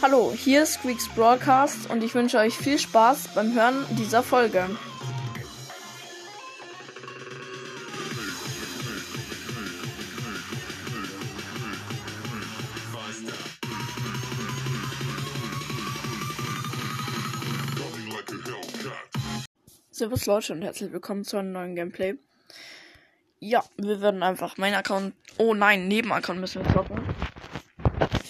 Hallo, 0.00 0.32
hier 0.32 0.62
ist 0.62 0.74
Squeaks 0.74 1.08
Broadcast 1.08 1.90
und 1.90 2.04
ich 2.04 2.14
wünsche 2.14 2.38
euch 2.38 2.54
viel 2.54 2.78
Spaß 2.78 3.34
beim 3.34 3.52
Hören 3.52 3.84
dieser 3.96 4.22
Folge. 4.22 4.64
Servus 19.90 20.26
Leute 20.26 20.52
und 20.52 20.62
herzlich 20.62 20.92
willkommen 20.92 21.24
zu 21.24 21.38
einem 21.38 21.50
neuen 21.50 21.74
Gameplay. 21.74 22.14
Ja, 23.40 23.64
wir 23.76 24.00
werden 24.00 24.22
einfach 24.22 24.58
meinen 24.58 24.74
Account. 24.74 25.14
Oh 25.38 25.54
nein, 25.54 25.88
Nebenaccount 25.88 26.38
müssen 26.38 26.64
wir 26.64 26.72
zocken. 26.72 27.17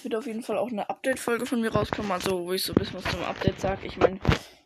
Es 0.08 0.12
wird 0.12 0.20
auf 0.20 0.26
jeden 0.26 0.42
Fall 0.42 0.56
auch 0.56 0.70
eine 0.70 0.88
Update-Folge 0.88 1.44
von 1.44 1.60
mir 1.60 1.70
rauskommen, 1.70 2.10
also 2.10 2.46
wo 2.46 2.54
ich 2.54 2.62
so 2.62 2.72
ein 2.72 2.76
bisschen 2.76 3.04
was 3.04 3.12
zum 3.12 3.22
Update 3.24 3.60
sage. 3.60 3.86
Ich 3.86 3.98
meine, 3.98 4.18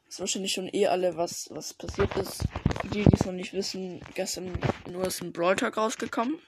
ist 0.06 0.20
wahrscheinlich 0.20 0.52
schon 0.52 0.68
eh 0.72 0.86
alle, 0.86 1.16
was, 1.16 1.48
was 1.50 1.74
passiert 1.74 2.16
ist. 2.16 2.44
Die, 2.94 3.02
die 3.02 3.12
es 3.12 3.26
noch 3.26 3.32
nicht 3.32 3.52
wissen, 3.52 4.00
gestern 4.14 4.56
nur 4.88 5.04
ist 5.04 5.20
ein 5.20 5.32
Brawl 5.32 5.56
Talk 5.56 5.76
rausgekommen. 5.76 6.38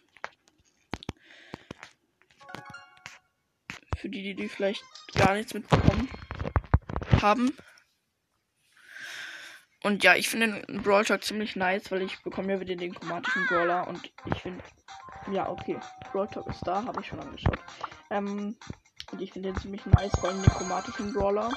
Für 3.96 4.08
die, 4.08 4.22
die, 4.22 4.36
die 4.36 4.48
vielleicht 4.48 4.84
gar 5.16 5.34
nichts 5.34 5.54
mitbekommen 5.54 6.08
haben. 7.20 7.52
Und 9.82 10.04
ja, 10.04 10.14
ich 10.14 10.28
finde 10.28 10.62
den 10.68 10.82
Brawl 10.82 11.04
Talk 11.04 11.24
ziemlich 11.24 11.56
nice, 11.56 11.90
weil 11.90 12.02
ich 12.02 12.22
bekomme 12.22 12.52
ja 12.52 12.60
wieder 12.60 12.76
den 12.76 12.94
chromatischen 12.94 13.44
Brawler 13.48 13.88
und 13.88 14.12
ich 14.32 14.40
finde. 14.40 14.62
Ja, 15.32 15.48
okay. 15.48 15.80
Brawl 16.12 16.28
Talk 16.28 16.46
ist 16.46 16.62
da, 16.64 16.84
habe 16.84 17.00
ich 17.00 17.08
schon 17.08 17.18
angeschaut. 17.18 17.58
Ähm, 18.10 18.56
und 19.12 19.20
ich 19.20 19.32
finde 19.32 19.52
den 19.52 19.60
ziemlich 19.60 19.84
nice, 19.86 20.12
vor 20.18 20.28
allem 20.30 20.42
den 20.42 20.52
chromatischen 20.52 21.12
Brawler. 21.12 21.50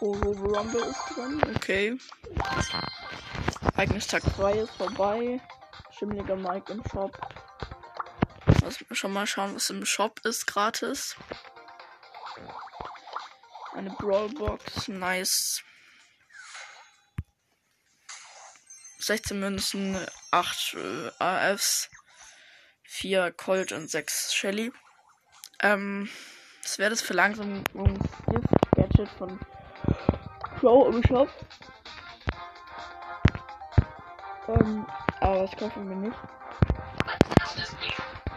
Oh, 0.00 0.12
Rumble 0.12 0.82
ist 0.82 1.16
drin, 1.16 1.42
okay. 1.56 1.98
Ereignis 3.74 4.06
Tag 4.06 4.22
2 4.36 4.52
ist 4.58 4.70
vorbei. 4.72 5.40
Schimmliger 5.98 6.36
Mike 6.36 6.72
im 6.72 6.82
Shop. 6.90 7.12
Lass 8.62 8.80
mich 8.80 8.98
schon 8.98 9.12
mal 9.12 9.26
schauen, 9.26 9.54
was 9.54 9.70
im 9.70 9.86
Shop 9.86 10.20
ist, 10.24 10.46
gratis. 10.46 11.16
Eine 13.74 13.90
Brawlbox, 13.90 14.88
nice. 14.88 15.62
16 18.98 19.38
Münzen, 19.38 20.06
8 20.30 20.74
äh, 20.74 21.10
AFs, 21.18 21.88
4 22.84 23.30
Colt 23.32 23.72
und 23.72 23.90
6 23.90 24.34
Shelly. 24.34 24.72
Ähm, 25.62 26.08
das 26.62 26.78
wäre 26.78 26.90
das 26.90 27.00
für 27.00 27.14
langsam 27.14 27.64
Gift 28.30 28.48
Gadget 28.74 29.08
von 29.10 29.38
Pro 30.58 30.88
im 30.88 31.02
Shop. 31.04 31.28
Ähm, 34.48 34.86
aber 35.20 35.40
das 35.42 35.56
kaufen 35.56 35.88
wir 35.88 35.96
nicht. 35.96 36.16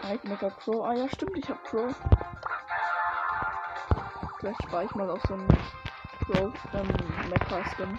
Mike 0.02 0.28
Mecha 0.28 0.50
Crow. 0.50 0.84
Ah 0.84 0.94
ja, 0.94 1.08
stimmt, 1.08 1.36
ich 1.36 1.48
hab 1.48 1.62
Crow. 1.64 1.94
Vielleicht 4.38 4.62
spare 4.62 4.84
ich 4.84 4.94
mal 4.94 5.10
auf 5.10 5.22
so 5.28 5.34
einen 5.34 5.48
Crow 6.24 6.52
ähm, 6.74 6.88
Mecha 7.28 7.64
Skin. 7.74 7.98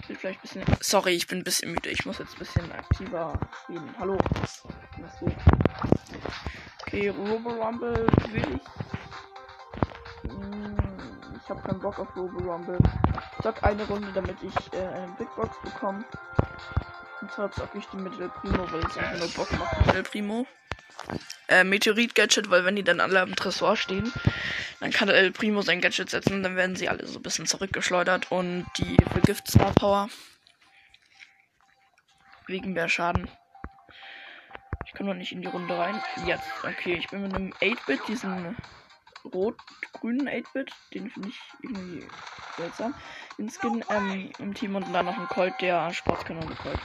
Ich 0.00 0.08
will 0.08 0.16
vielleicht 0.16 0.38
ein 0.40 0.42
bisschen. 0.42 0.76
Sorry, 0.80 1.14
ich 1.14 1.26
bin 1.26 1.38
ein 1.38 1.44
bisschen 1.44 1.72
müde. 1.72 1.88
Ich 1.88 2.04
muss 2.04 2.18
jetzt 2.18 2.34
ein 2.34 2.38
bisschen 2.38 2.72
aktiver 2.72 3.32
reden. 3.68 3.94
Hallo. 3.98 4.18
Was 4.98 5.18
geht? 5.18 5.53
Okay, 6.94 7.08
Robo 7.08 7.50
Rumble 7.50 8.06
will 8.30 8.54
ich. 8.54 10.30
Hm, 10.30 10.76
ich 11.42 11.50
habe 11.50 11.60
keinen 11.62 11.80
Bock 11.80 11.98
auf 11.98 12.14
Robo 12.14 12.38
Rumble. 12.38 12.78
Ich 13.36 13.42
sag 13.42 13.64
eine 13.64 13.84
Runde, 13.88 14.12
damit 14.14 14.36
ich 14.40 14.72
äh, 14.78 14.86
eine 14.86 15.12
Big 15.18 15.26
Box 15.34 15.56
bekomme. 15.64 16.04
Und 17.20 17.32
zwar 17.32 17.50
zocke 17.50 17.78
ich 17.78 17.86
die 17.86 17.96
mit 17.96 18.12
El 18.20 18.28
Primo, 18.28 18.70
weil 18.70 18.86
es 18.86 18.96
einfach 18.96 19.18
nur 19.18 19.28
Bock 19.30 19.58
macht 19.58 19.86
mit 19.86 19.94
El 19.96 20.02
Primo. 20.04 20.46
Äh, 21.48 21.64
Meteorit-Gadget, 21.64 22.48
weil 22.48 22.64
wenn 22.64 22.76
die 22.76 22.84
dann 22.84 23.00
alle 23.00 23.22
am 23.22 23.34
Tresor 23.34 23.76
stehen, 23.76 24.12
dann 24.78 24.92
kann 24.92 25.08
El 25.08 25.32
Primo 25.32 25.62
sein 25.62 25.80
Gadget 25.80 26.10
setzen, 26.10 26.44
dann 26.44 26.54
werden 26.54 26.76
sie 26.76 26.88
alle 26.88 27.08
so 27.08 27.18
ein 27.18 27.22
bisschen 27.22 27.46
zurückgeschleudert 27.46 28.30
und 28.30 28.66
die 28.78 28.96
vergift 29.10 29.48
Star 29.48 29.72
Power. 29.72 30.08
Wegen 32.46 32.72
mehr 32.72 32.88
Schaden. 32.88 33.28
Ich 34.94 34.98
kann 34.98 35.08
noch 35.08 35.14
nicht 35.14 35.32
in 35.32 35.42
die 35.42 35.48
Runde 35.48 35.76
rein. 35.76 36.00
Jetzt, 36.24 36.48
okay, 36.62 36.94
ich 36.94 37.10
bin 37.10 37.22
mit 37.22 37.34
einem 37.34 37.52
8-Bit, 37.60 38.06
diesen 38.06 38.56
rot-grünen 39.24 40.28
8-Bit, 40.28 40.72
den 40.94 41.10
finde 41.10 41.30
ich 41.30 41.40
irgendwie 41.62 42.08
seltsam. 42.56 42.94
Den 43.36 43.50
Skin 43.50 43.84
ähm, 43.90 44.30
im 44.38 44.54
Team 44.54 44.76
und 44.76 44.92
dann 44.92 45.06
noch 45.06 45.18
ein 45.18 45.26
Colt, 45.26 45.60
der 45.60 45.92
Sportskanone 45.92 46.54
Colt. 46.54 46.78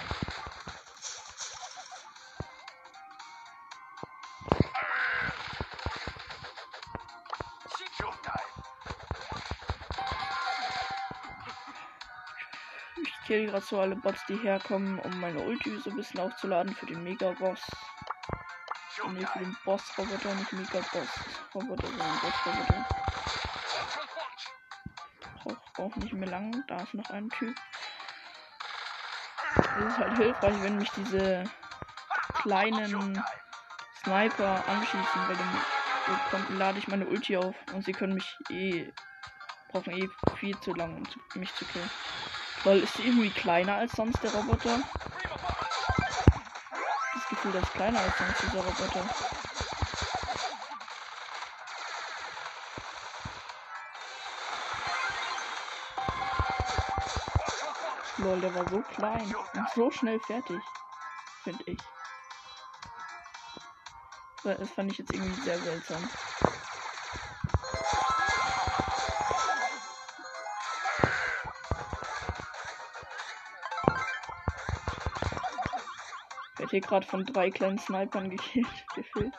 Ich 13.03 13.28
kill 13.28 13.46
gerade 13.46 13.64
so 13.64 13.80
alle 13.80 13.96
Bots, 13.96 14.26
die 14.26 14.38
herkommen, 14.38 14.97
um 14.97 15.20
meine 15.20 15.40
Ulti 15.41 15.78
so 15.78 15.91
ein 15.91 15.96
bisschen 15.96 16.20
aufzuladen 16.20 16.74
für 16.74 16.88
den 16.88 17.03
Mega-Boss. 17.03 17.62
Ne, 19.07 19.25
für 19.25 19.39
den 19.39 19.55
Boss-Roboter, 19.65 20.35
nicht 20.35 20.53
Mega-Boss-Roboter, 20.53 21.87
sondern 21.87 22.19
Boss-Roboter. 22.19 22.85
Braucht 25.43 25.79
auch 25.79 25.95
nicht 25.95 26.13
mehr 26.13 26.29
lang, 26.29 26.63
da 26.67 26.81
ist 26.81 26.93
noch 26.93 27.09
ein 27.09 27.29
Typ. 27.29 27.55
Es 29.77 29.91
ist 29.91 29.97
halt 29.97 30.17
hilfreich, 30.17 30.61
wenn 30.61 30.77
mich 30.77 30.91
diese 30.91 31.43
kleinen 32.41 33.23
Sniper 34.03 34.67
anschießen, 34.67 35.27
weil 35.27 35.37
dann 36.31 36.57
lade 36.57 36.79
ich 36.79 36.87
meine 36.87 37.05
Ulti 37.05 37.37
auf 37.37 37.55
und 37.73 37.83
sie 37.85 37.93
können 37.93 38.13
mich 38.13 38.37
eh 38.49 38.91
brauchen 39.69 39.93
eh 39.93 40.09
viel 40.35 40.59
zu 40.59 40.73
lang, 40.73 41.07
um 41.35 41.39
mich 41.39 41.53
zu 41.55 41.66
killen. 41.66 41.89
Weil 42.63 42.79
ist 42.79 42.95
sie 42.97 43.03
irgendwie 43.03 43.29
kleiner 43.29 43.75
als 43.75 43.95
sonst 43.95 44.21
der 44.23 44.31
Roboter? 44.33 44.81
Das 47.51 47.61
Gefühl, 47.61 47.61
dass 47.61 47.73
kleiner 47.73 47.99
als 47.99 48.17
sonst 48.17 48.41
dieser 48.43 48.63
Roboter. 48.63 49.09
Lol, 58.17 58.39
der 58.41 58.55
war 58.55 58.69
so 58.69 58.81
klein 58.93 59.35
und 59.53 59.69
so 59.73 59.91
schnell 59.91 60.19
fertig. 60.19 60.61
Finde 61.43 61.63
ich. 61.65 61.79
Das 64.43 64.69
fand 64.69 64.91
ich 64.91 64.97
jetzt 64.99 65.13
irgendwie 65.13 65.41
sehr 65.41 65.57
seltsam. 65.59 66.09
Ich 76.69 76.74
werde 76.74 76.85
hier 76.85 76.88
gerade 76.88 77.07
von 77.07 77.25
drei 77.25 77.50
kleinen 77.50 77.80
Snipern 77.80 78.30
gekillt, 78.30 78.68
gefühlt. 78.96 79.34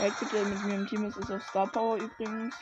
Halt 0.00 0.18
bitte 0.18 0.44
mit 0.46 0.64
mir 0.64 0.74
im 0.76 0.86
Team 0.86 1.04
ist 1.04 1.18
es 1.18 1.30
auf 1.30 1.46
Star 1.46 1.66
Power 1.66 1.98
übrigens. 1.98 2.54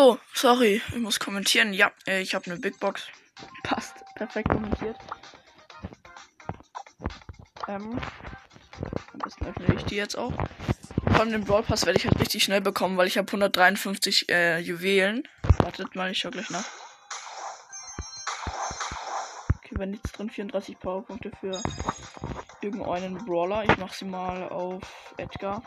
Achso, 0.00 0.18
sorry, 0.32 0.80
ich 0.88 0.96
muss 0.96 1.20
kommentieren. 1.20 1.74
Ja, 1.74 1.92
äh, 2.06 2.22
ich 2.22 2.34
habe 2.34 2.46
eine 2.46 2.58
Big 2.58 2.80
Box. 2.80 3.02
Passt, 3.62 3.96
perfekt 4.14 4.48
kommentiert. 4.48 4.96
Ähm, 7.68 8.00
am 9.12 9.18
besten 9.22 9.44
öffne 9.44 9.74
ich 9.74 9.84
die 9.84 9.96
jetzt 9.96 10.16
auch. 10.16 10.32
Allem 11.18 11.32
den 11.32 11.44
Brawl 11.44 11.62
Pass 11.62 11.84
werde 11.84 11.98
ich 11.98 12.06
halt 12.06 12.18
richtig 12.18 12.42
schnell 12.42 12.62
bekommen, 12.62 12.96
weil 12.96 13.08
ich 13.08 13.18
habe 13.18 13.28
153 13.28 14.30
äh, 14.30 14.58
Juwelen. 14.60 15.28
Wartet 15.58 15.94
mal, 15.94 16.10
ich 16.10 16.16
schau 16.16 16.30
gleich 16.30 16.48
nach. 16.48 16.64
Okay, 19.58 19.74
wenn 19.76 19.90
nichts 19.90 20.12
drin, 20.12 20.30
34 20.30 20.78
Powerpunkte 20.78 21.30
für 21.38 21.62
irgendeinen 22.62 23.22
Brawler. 23.26 23.64
Ich 23.64 23.76
mache 23.76 23.94
sie 23.94 24.06
mal 24.06 24.48
auf 24.48 24.82
Edgar. 25.18 25.62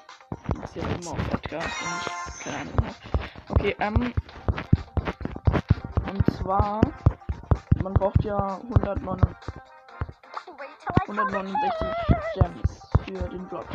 Ich 0.47 0.53
mache 0.56 0.74
sie 0.74 0.81
halt 0.81 1.03
immer 1.03 1.12
auf 1.12 1.33
Edgar, 1.33 1.62
wenn 1.62 1.68
ich 1.68 2.44
keine 2.44 2.57
Ahnung 2.57 2.95
ähm. 3.63 4.13
Und 6.07 6.38
zwar, 6.38 6.81
man 7.81 7.94
braucht 7.94 8.24
ja 8.24 8.60
169, 8.63 9.54
169 11.07 11.88
Gems 12.36 12.81
für 13.06 13.30
den 13.30 13.50
Drop. 13.50 13.68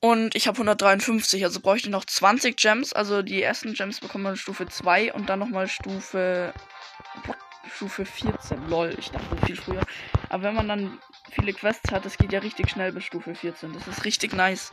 Und 0.00 0.34
ich 0.34 0.48
habe 0.48 0.56
153, 0.56 1.44
also 1.44 1.60
bräuchte 1.60 1.88
ich 1.88 1.92
noch 1.92 2.06
20 2.06 2.56
Gems. 2.56 2.92
Also 2.92 3.22
die 3.22 3.42
ersten 3.42 3.74
Gems 3.74 4.00
bekommt 4.00 4.24
man 4.24 4.36
Stufe 4.36 4.66
2 4.66 5.12
und 5.12 5.28
dann 5.28 5.38
nochmal 5.38 5.68
Stufe. 5.68 6.54
Stufe 7.80 8.04
14. 8.04 8.68
Lol, 8.68 8.94
ich 8.98 9.10
dachte 9.10 9.46
viel 9.46 9.56
früher. 9.56 9.80
Aber 10.28 10.42
wenn 10.42 10.54
man 10.54 10.68
dann 10.68 10.98
viele 11.30 11.54
Quests 11.54 11.90
hat, 11.90 12.04
das 12.04 12.18
geht 12.18 12.30
ja 12.30 12.40
richtig 12.40 12.68
schnell 12.68 12.92
bis 12.92 13.04
Stufe 13.04 13.34
14. 13.34 13.72
Das 13.72 13.88
ist 13.88 14.04
richtig 14.04 14.34
nice. 14.34 14.70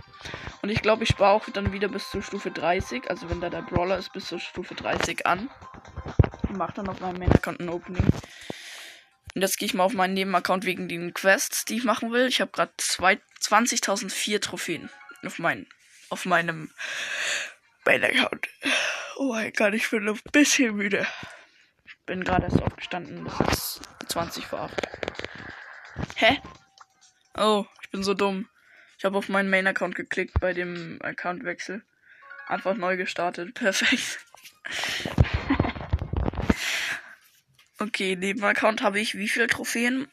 Und 0.61 0.67
ich 0.67 0.81
glaube, 0.81 1.03
ich 1.03 1.09
spare 1.11 1.31
auch 1.31 1.49
dann 1.49 1.71
wieder 1.71 1.87
bis 1.87 2.09
zur 2.09 2.21
Stufe 2.21 2.51
30. 2.51 3.09
Also 3.09 3.29
wenn 3.29 3.39
da 3.39 3.49
der 3.49 3.61
Brawler 3.61 3.97
ist, 3.97 4.11
bis 4.11 4.27
zur 4.27 4.41
Stufe 4.41 4.75
30 4.75 5.25
an. 5.25 5.49
Und 6.49 6.57
mache 6.57 6.73
dann 6.73 6.89
auf 6.89 6.99
meinem 6.99 7.17
Main-Account 7.19 7.61
ein 7.61 7.69
Opening. 7.69 8.03
Und 9.35 9.41
jetzt 9.41 9.57
gehe 9.57 9.67
ich 9.67 9.73
mal 9.73 9.85
auf 9.85 9.93
meinen 9.93 10.13
Nebenaccount 10.13 10.65
wegen 10.65 10.89
den 10.89 11.13
Quests, 11.13 11.63
die 11.63 11.77
ich 11.77 11.85
machen 11.85 12.11
will. 12.11 12.27
Ich 12.27 12.41
habe 12.41 12.51
gerade 12.51 12.73
20.004 12.77 14.41
Trophäen 14.41 14.89
auf, 15.25 15.39
mein, 15.39 15.65
auf 16.09 16.25
meinem 16.25 16.71
Main-Account. 17.85 18.49
Oh 19.15 19.31
mein 19.31 19.53
Gott, 19.53 19.73
ich 19.75 19.89
bin 19.89 20.09
ein 20.09 20.19
bisschen 20.33 20.75
müde. 20.75 21.07
Bin 22.07 22.23
gerade 22.23 22.45
erst 22.45 22.63
aufgestanden. 22.63 23.27
Es 23.27 23.77
ist 23.77 23.81
20 24.07 24.47
vor 24.47 24.61
8. 24.61 24.73
Hä? 26.15 26.41
Oh, 27.37 27.65
ich 27.81 27.91
bin 27.91 28.01
so 28.01 28.13
dumm. 28.13 28.47
Ich 28.97 29.03
habe 29.03 29.17
auf 29.17 29.27
meinen 29.27 29.49
Main-Account 29.49 29.93
geklickt 29.93 30.39
bei 30.39 30.53
dem 30.53 30.99
Accountwechsel. 31.03 31.83
Einfach 32.47 32.75
neu 32.75 32.95
gestartet. 32.95 33.53
Perfekt. 33.55 34.19
okay, 37.79 38.15
neben 38.15 38.41
Account 38.41 38.81
habe 38.81 39.01
ich 39.01 39.15
wie 39.15 39.27
viele 39.27 39.47
Trophäen? 39.47 40.07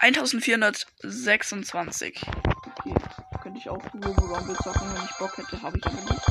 1426. 0.00 2.20
Okay, 2.66 2.94
könnte 3.40 3.60
ich 3.60 3.68
auch 3.68 3.84
Robo 3.94 4.34
Rumble 4.34 4.56
zocken, 4.56 4.92
wenn 4.94 5.04
ich 5.04 5.16
Bock 5.16 5.38
hätte, 5.38 5.62
habe 5.62 5.78
ich 5.78 5.86
aber 5.86 5.94
nicht. 5.94 6.26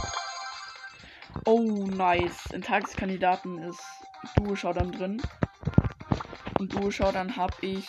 Oh, 1.46 1.88
nice. 1.88 2.48
In 2.52 2.62
Tageskandidaten 2.62 3.64
ist 3.64 3.80
Duo 4.36 4.56
Showdown 4.56 4.92
drin. 4.92 5.22
Und 6.60 6.74
Duo 6.74 6.92
Showdown 6.92 7.36
habe 7.36 7.54
ich 7.62 7.88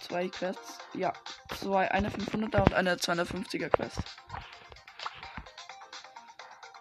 zwei 0.00 0.28
Quests. 0.28 0.78
Ja, 0.94 1.12
zwei, 1.56 1.90
eine 1.90 2.10
500er 2.10 2.64
und 2.64 2.74
eine 2.74 2.94
250er 2.96 3.68
Quest. 3.68 3.98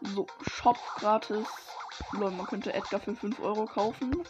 So, 0.02 0.28
Shop 0.42 0.78
gratis. 0.96 1.48
Lol, 2.14 2.32
man 2.32 2.46
könnte 2.46 2.74
Edgar 2.74 3.00
für 3.00 3.16
5 3.16 3.40
Euro 3.40 3.66
kaufen. 3.66 4.24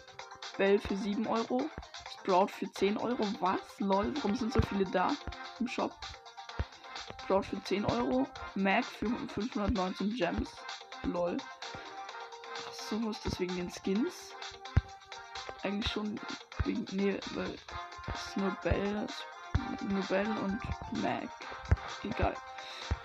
Bell 0.56 0.78
für 0.78 0.96
7 0.96 1.26
Euro. 1.26 1.62
Sprout 2.10 2.48
für 2.48 2.70
10 2.72 2.96
Euro. 2.96 3.24
Was? 3.40 3.60
Lol, 3.78 4.14
warum 4.16 4.34
sind 4.34 4.52
so 4.52 4.60
viele 4.62 4.84
da 4.86 5.12
im 5.60 5.68
Shop? 5.68 5.94
Sprout 7.22 7.42
für 7.42 7.62
10 7.62 7.84
Euro. 7.84 8.26
Mac 8.54 8.84
für 8.84 9.06
519 9.06 10.14
Gems. 10.16 10.50
Lol. 11.04 11.36
So, 12.88 13.10
ist 13.10 13.24
das 13.26 13.38
wegen 13.38 13.56
den 13.56 13.70
Skins? 13.70 14.34
Eigentlich 15.62 15.92
schon 15.92 16.20
wegen. 16.64 16.86
Nee, 16.92 17.18
weil 17.34 17.54
Snowbell, 18.16 19.06
Snowbell 19.78 20.26
und 20.44 21.02
Mac. 21.02 21.28
Egal. 22.04 22.34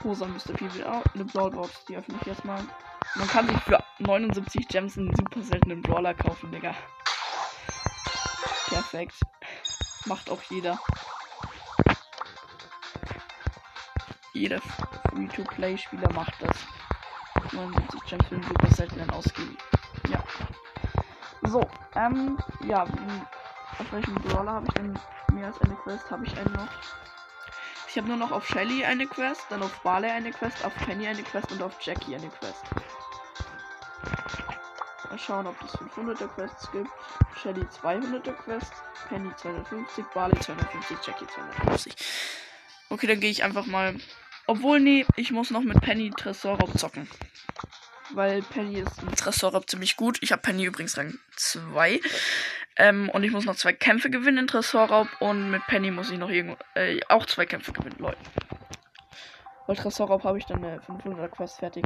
Rosa 0.04 0.26
Mr. 0.28 0.54
P 0.54 0.74
wieder 0.74 0.94
out. 0.94 1.06
Eine 1.14 1.26
Brawlbox, 1.26 1.86
die 1.86 1.98
öffne 1.98 2.16
ich 2.22 2.28
jetzt 2.28 2.46
mal. 2.46 2.64
Man 3.16 3.28
kann 3.28 3.48
sich 3.48 3.60
für 3.60 3.84
79 4.00 4.68
Gems 4.68 4.98
einen 4.98 5.16
super 5.16 5.42
seltenen 5.42 5.82
Brawler 5.82 6.14
kaufen, 6.14 6.52
Digga. 6.52 6.76
Perfekt. 8.68 9.16
Macht 10.06 10.30
auch 10.30 10.42
jeder. 10.50 10.80
Jeder 14.34 14.60
Free-to-Play-Spieler 15.10 16.12
macht 16.14 16.34
das. 16.42 16.58
79 17.52 18.02
Gems 18.06 18.26
für 18.28 18.36
einen 18.36 18.44
super 18.44 18.76
seltenen 18.76 19.10
ausgeben. 19.12 19.58
Ja. 20.10 20.24
So, 21.44 21.70
ähm, 21.96 22.38
ja, 22.66 22.84
auf 22.84 23.92
welchem 23.92 24.16
Brawler 24.16 24.54
habe 24.54 24.66
ich 24.68 24.74
denn 24.74 25.00
mehr 25.34 25.48
als 25.48 25.62
eine 25.62 25.76
Quest? 25.76 26.10
Habe 26.12 26.26
ich 26.26 26.38
einen 26.38 26.54
noch? 26.54 26.68
Ich 27.88 27.98
habe 27.98 28.08
nur 28.08 28.18
noch 28.18 28.32
auf 28.32 28.48
Shelly 28.48 28.84
eine 28.84 29.06
Quest, 29.06 29.46
dann 29.50 29.62
auf 29.62 29.82
Barley 29.82 30.10
eine 30.10 30.32
Quest, 30.32 30.66
auf 30.66 30.74
Penny 30.74 31.08
eine 31.08 31.22
Quest 31.22 31.52
und 31.52 31.62
auf 31.62 31.80
Jackie 31.82 32.16
eine 32.16 32.28
Quest. 32.30 32.64
Mal 35.10 35.20
schauen, 35.20 35.46
ob 35.46 35.56
es 35.62 35.78
500er 35.78 36.28
Quests 36.30 36.72
gibt. 36.72 36.90
Shelly 37.40 37.62
200er 37.62 38.34
Quest, 38.34 38.74
Penny 39.10 39.30
250, 39.36 40.06
Barley 40.12 40.40
250, 40.40 40.98
Jackie 41.06 41.28
250. 41.28 41.96
Okay, 42.90 43.06
dann 43.06 43.20
gehe 43.20 43.30
ich 43.30 43.44
einfach 43.44 43.68
mal. 43.68 43.96
Obwohl, 44.48 44.80
nee, 44.80 45.06
ich 45.16 45.32
muss 45.32 45.52
noch 45.52 45.62
mit 45.62 45.80
Penny 45.82 46.10
Tresorraub 46.10 46.76
zocken. 46.78 47.08
Weil 48.14 48.44
Penny 48.44 48.80
ist 48.80 49.02
im 49.02 49.16
Tresorraub 49.16 49.68
ziemlich 49.68 49.98
gut. 49.98 50.20
Ich 50.22 50.32
habe 50.32 50.42
Penny 50.42 50.66
übrigens 50.66 50.98
Rang 50.98 51.18
2. 51.36 52.00
Ähm, 52.76 53.10
und 53.10 53.24
ich 53.24 53.32
muss 53.32 53.46
noch 53.46 53.56
zwei 53.56 53.74
Kämpfe 53.74 54.10
gewinnen 54.10 54.40
in 54.40 54.48
Tresorraub. 54.48 55.08
Und 55.20 55.50
mit 55.50 55.66
Penny 55.66 55.90
muss 55.90 56.12
ich 56.12 56.20
noch 56.20 56.30
irgendwo, 56.30 56.58
äh, 56.76 57.00
auch 57.10 57.26
zwei 57.26 57.46
Kämpfe 57.46 57.72
gewinnen, 57.74 57.98
Leute. 57.98 58.18
Weil 59.66 59.76
Tresorraub 59.76 60.24
habe 60.24 60.38
ich 60.38 60.46
dann 60.46 60.64
eine 60.64 60.80
500er 60.82 61.30
Quest 61.30 61.58
fertig. 61.60 61.86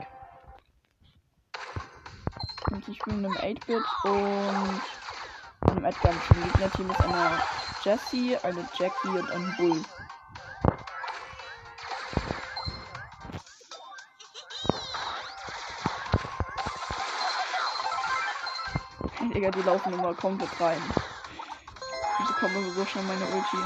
Und 2.71 2.87
ich 2.89 2.99
bin 2.99 3.25
einem 3.25 3.37
8-Bit 3.37 3.83
und 4.03 5.71
einem 5.71 5.85
Edgar 5.85 6.11
im 6.11 6.43
Gegnerteam 6.43 6.89
ist 6.89 7.01
eine 7.01 7.41
Jessie, 7.83 8.37
eine 8.43 8.67
Jackie 8.77 9.07
und 9.07 9.31
ein 9.31 9.55
Bull. 9.57 9.81
Digga, 19.37 19.51
die 19.51 19.61
laufen 19.61 19.93
immer 19.93 20.15
komplett 20.15 20.49
rein. 20.59 20.81
Wieso 22.17 22.33
kommt 22.39 22.55
also 22.55 22.71
so 22.71 22.85
schnell 22.87 23.03
meine 23.03 23.23
Ulti? 23.25 23.57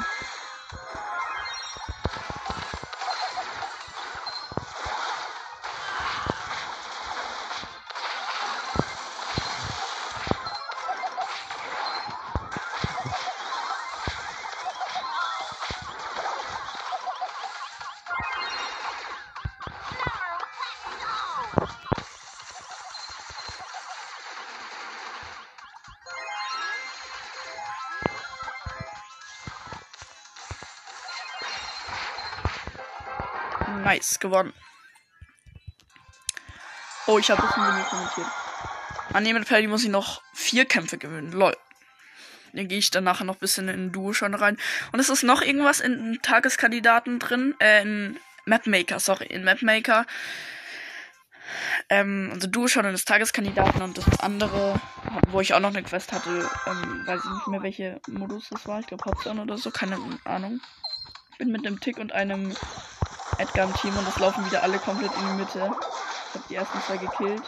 Nice, 33.91 34.19
gewonnen. 34.21 34.53
Oh, 37.07 37.19
ich 37.19 37.29
habe 37.29 37.41
das 37.41 37.57
nicht 37.57 37.89
kommentiert. 37.89 38.27
An 39.12 39.25
dem 39.25 39.43
Paddy 39.43 39.67
muss 39.67 39.83
ich 39.83 39.89
noch 39.89 40.21
vier 40.33 40.63
Kämpfe 40.63 40.98
gewinnen. 40.98 41.33
Lol. 41.33 41.57
Dann 42.53 42.69
gehe 42.69 42.77
ich 42.77 42.89
dann 42.91 43.03
nachher 43.03 43.25
noch 43.25 43.36
ein 43.36 43.39
bisschen 43.39 43.67
in 43.67 43.91
Duo 43.91 44.13
schon 44.13 44.33
rein. 44.33 44.55
Und 44.93 45.01
es 45.01 45.10
ist 45.10 45.24
noch 45.24 45.41
irgendwas 45.41 45.81
in 45.81 46.19
Tageskandidaten 46.21 47.19
drin. 47.19 47.53
Äh, 47.60 47.81
in 47.81 48.19
Mapmaker, 48.45 49.01
sorry, 49.01 49.25
in 49.25 49.43
Mapmaker. 49.43 50.05
Ähm, 51.89 52.29
also 52.33 52.48
Duo 52.48 52.69
schon 52.69 52.86
in 52.86 52.93
das 52.93 53.03
Tageskandidaten 53.03 53.81
und 53.81 53.98
das 53.98 54.21
andere, 54.21 54.79
wo 55.31 55.41
ich 55.41 55.53
auch 55.53 55.60
noch 55.60 55.69
eine 55.69 55.83
Quest 55.83 56.13
hatte, 56.13 56.50
ähm, 56.65 57.03
weiß 57.05 57.21
ich 57.25 57.29
nicht 57.29 57.48
mehr, 57.48 57.62
welche 57.62 58.01
Modus 58.07 58.48
das 58.50 58.65
war. 58.67 58.79
Ich 58.79 58.88
glaube 58.88 59.03
Hotstone 59.03 59.41
oder 59.41 59.57
so, 59.57 59.69
keine 59.69 59.98
Ahnung. 60.24 60.62
Bin 61.38 61.51
mit 61.51 61.67
einem 61.67 61.81
Tick 61.81 61.98
und 61.98 62.13
einem 62.13 62.55
Edgar 63.38 63.67
im 63.67 63.73
Team 63.75 63.97
und 63.97 64.07
es 64.07 64.19
laufen 64.19 64.45
wieder 64.45 64.63
alle 64.63 64.79
komplett 64.79 65.11
in 65.15 65.27
die 65.27 65.43
Mitte. 65.43 65.71
Ich 66.29 66.35
habe 66.35 66.45
die 66.50 66.55
ersten 66.55 66.81
zwei 66.81 66.97
gekillt. 66.97 67.41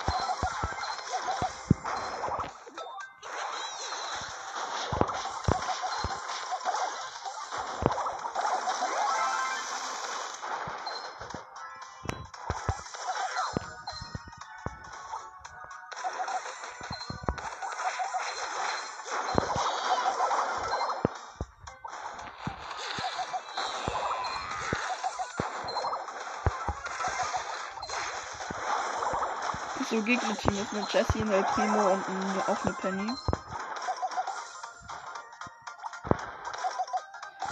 So 29.94 30.02
Gegnerteam 30.02 30.58
ist 30.58 30.74
mit 30.74 30.92
Jesse, 30.92 31.20
El 31.20 31.44
Primo 31.44 31.92
und 31.92 32.50
auch 32.50 32.66
eine 32.66 32.74
Penny. 32.74 33.12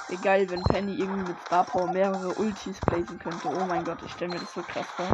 Egal, 0.10 0.50
wenn 0.50 0.64
Penny 0.64 0.96
irgendwie 0.96 1.30
mit 1.30 1.38
Star 1.46 1.64
Power 1.64 1.92
mehrere 1.92 2.34
Ultis 2.34 2.80
placen 2.88 3.20
könnte. 3.20 3.48
Oh 3.48 3.66
mein 3.66 3.84
Gott, 3.84 4.00
ich 4.04 4.12
stelle 4.14 4.34
mir 4.34 4.40
das 4.40 4.54
so 4.54 4.64
krass 4.64 4.88
vor. 4.96 5.08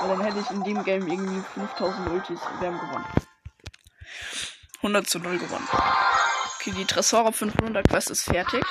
Weil 0.00 0.08
dann 0.10 0.20
hätte 0.20 0.40
ich 0.40 0.50
in 0.50 0.62
dem 0.64 0.84
Game 0.84 1.06
irgendwie 1.06 1.40
5000 1.54 2.10
Ultis 2.10 2.40
wir 2.60 2.68
haben 2.68 2.78
gewonnen. 2.78 3.06
100 4.76 5.08
zu 5.08 5.18
0 5.18 5.38
gewonnen. 5.38 5.68
Okay, 6.56 6.72
die 6.72 6.84
Tresor 6.84 7.24
auf 7.24 7.36
500 7.36 7.88
Quest 7.88 8.10
ist 8.10 8.24
fertig. 8.24 8.64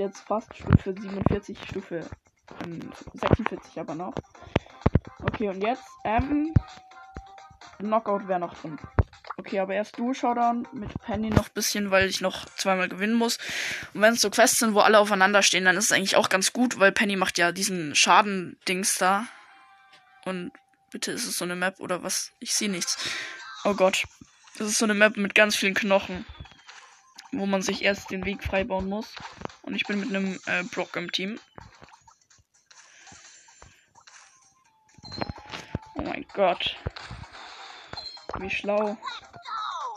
Jetzt 0.00 0.20
fast 0.20 0.54
Stufe 0.56 0.94
47, 0.98 1.56
Stufe 1.68 2.06
ähm, 2.64 2.92
46 3.14 3.78
aber 3.78 3.94
noch. 3.94 4.14
Okay, 5.22 5.48
und 5.48 5.62
jetzt, 5.62 5.84
ähm, 6.04 6.52
Knockout 7.78 8.26
wäre 8.28 8.40
noch 8.40 8.54
drin. 8.54 8.78
Okay, 9.36 9.60
aber 9.60 9.74
erst 9.74 9.98
du 9.98 10.12
Showdown 10.12 10.66
mit 10.72 10.92
Penny 11.02 11.30
noch 11.30 11.48
ein 11.48 11.54
bisschen, 11.54 11.90
weil 11.90 12.08
ich 12.08 12.20
noch 12.20 12.46
zweimal 12.56 12.88
gewinnen 12.88 13.14
muss. 13.14 13.38
Und 13.94 14.02
wenn 14.02 14.14
es 14.14 14.20
so 14.20 14.30
Quests 14.30 14.58
sind, 14.58 14.74
wo 14.74 14.80
alle 14.80 14.98
aufeinander 14.98 15.42
stehen, 15.42 15.64
dann 15.64 15.76
ist 15.76 15.86
es 15.86 15.92
eigentlich 15.92 16.16
auch 16.16 16.28
ganz 16.28 16.52
gut, 16.52 16.78
weil 16.78 16.92
Penny 16.92 17.16
macht 17.16 17.38
ja 17.38 17.52
diesen 17.52 17.94
Schaden-Dings 17.94 18.98
da. 18.98 19.26
Und 20.24 20.52
bitte 20.90 21.12
ist 21.12 21.26
es 21.26 21.38
so 21.38 21.44
eine 21.44 21.56
Map 21.56 21.80
oder 21.80 22.02
was? 22.02 22.32
Ich 22.38 22.54
sehe 22.54 22.70
nichts. 22.70 22.98
Oh 23.64 23.74
Gott. 23.74 24.04
Das 24.58 24.68
ist 24.68 24.78
so 24.78 24.84
eine 24.84 24.94
Map 24.94 25.16
mit 25.16 25.34
ganz 25.34 25.56
vielen 25.56 25.74
Knochen. 25.74 26.26
Wo 27.32 27.46
man 27.46 27.62
sich 27.62 27.82
erst 27.82 28.10
den 28.10 28.24
Weg 28.24 28.42
freibauen 28.42 28.88
muss. 28.88 29.14
Und 29.62 29.74
ich 29.74 29.84
bin 29.86 30.00
mit 30.00 30.08
einem 30.08 30.38
äh, 30.46 30.64
Brock 30.64 30.96
im 30.96 31.12
Team. 31.12 31.38
Oh 35.94 36.02
mein 36.02 36.26
Gott. 36.34 36.76
Wie 38.38 38.50
schlau. 38.50 38.96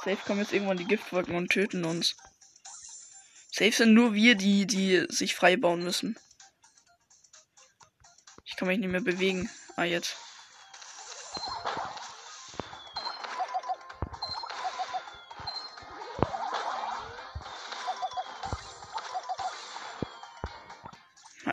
Safe 0.03 0.17
kommen 0.25 0.41
jetzt 0.41 0.53
irgendwann 0.53 0.77
die 0.77 0.85
Giftwolken 0.85 1.35
und 1.35 1.49
töten 1.49 1.85
uns. 1.85 2.15
Safe 3.51 3.71
sind 3.71 3.93
nur 3.93 4.13
wir, 4.13 4.35
die, 4.35 4.65
die 4.65 5.05
sich 5.09 5.35
freibauen 5.35 5.83
müssen. 5.83 6.17
Ich 8.45 8.55
kann 8.57 8.67
mich 8.67 8.79
nicht 8.79 8.89
mehr 8.89 9.01
bewegen. 9.01 9.49
Ah, 9.75 9.83
jetzt. 9.83 10.17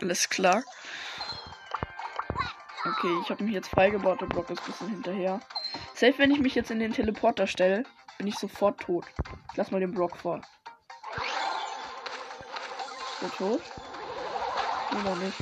Alles 0.01 0.27
klar. 0.29 0.63
Okay, 2.83 3.19
ich 3.23 3.29
habe 3.29 3.43
mich 3.43 3.53
jetzt 3.53 3.69
freigebaut. 3.69 4.21
Der 4.21 4.25
Block 4.25 4.49
ist 4.49 4.59
ein 4.59 4.65
bisschen 4.65 4.87
hinterher. 4.89 5.39
Safe, 5.93 6.17
wenn 6.17 6.31
ich 6.31 6.39
mich 6.39 6.55
jetzt 6.55 6.71
in 6.71 6.79
den 6.79 6.93
Teleporter 6.93 7.45
stelle, 7.45 7.83
bin 8.17 8.25
ich 8.27 8.37
sofort 8.37 8.81
tot. 8.81 9.05
Ich 9.51 9.57
lass 9.57 9.69
mal 9.69 9.79
den 9.79 9.93
Block 9.93 10.17
vor. 10.17 10.41
Ist 13.21 13.21
er 13.21 13.31
tot? 13.37 13.61
Nee, 14.91 15.25
nicht. 15.25 15.37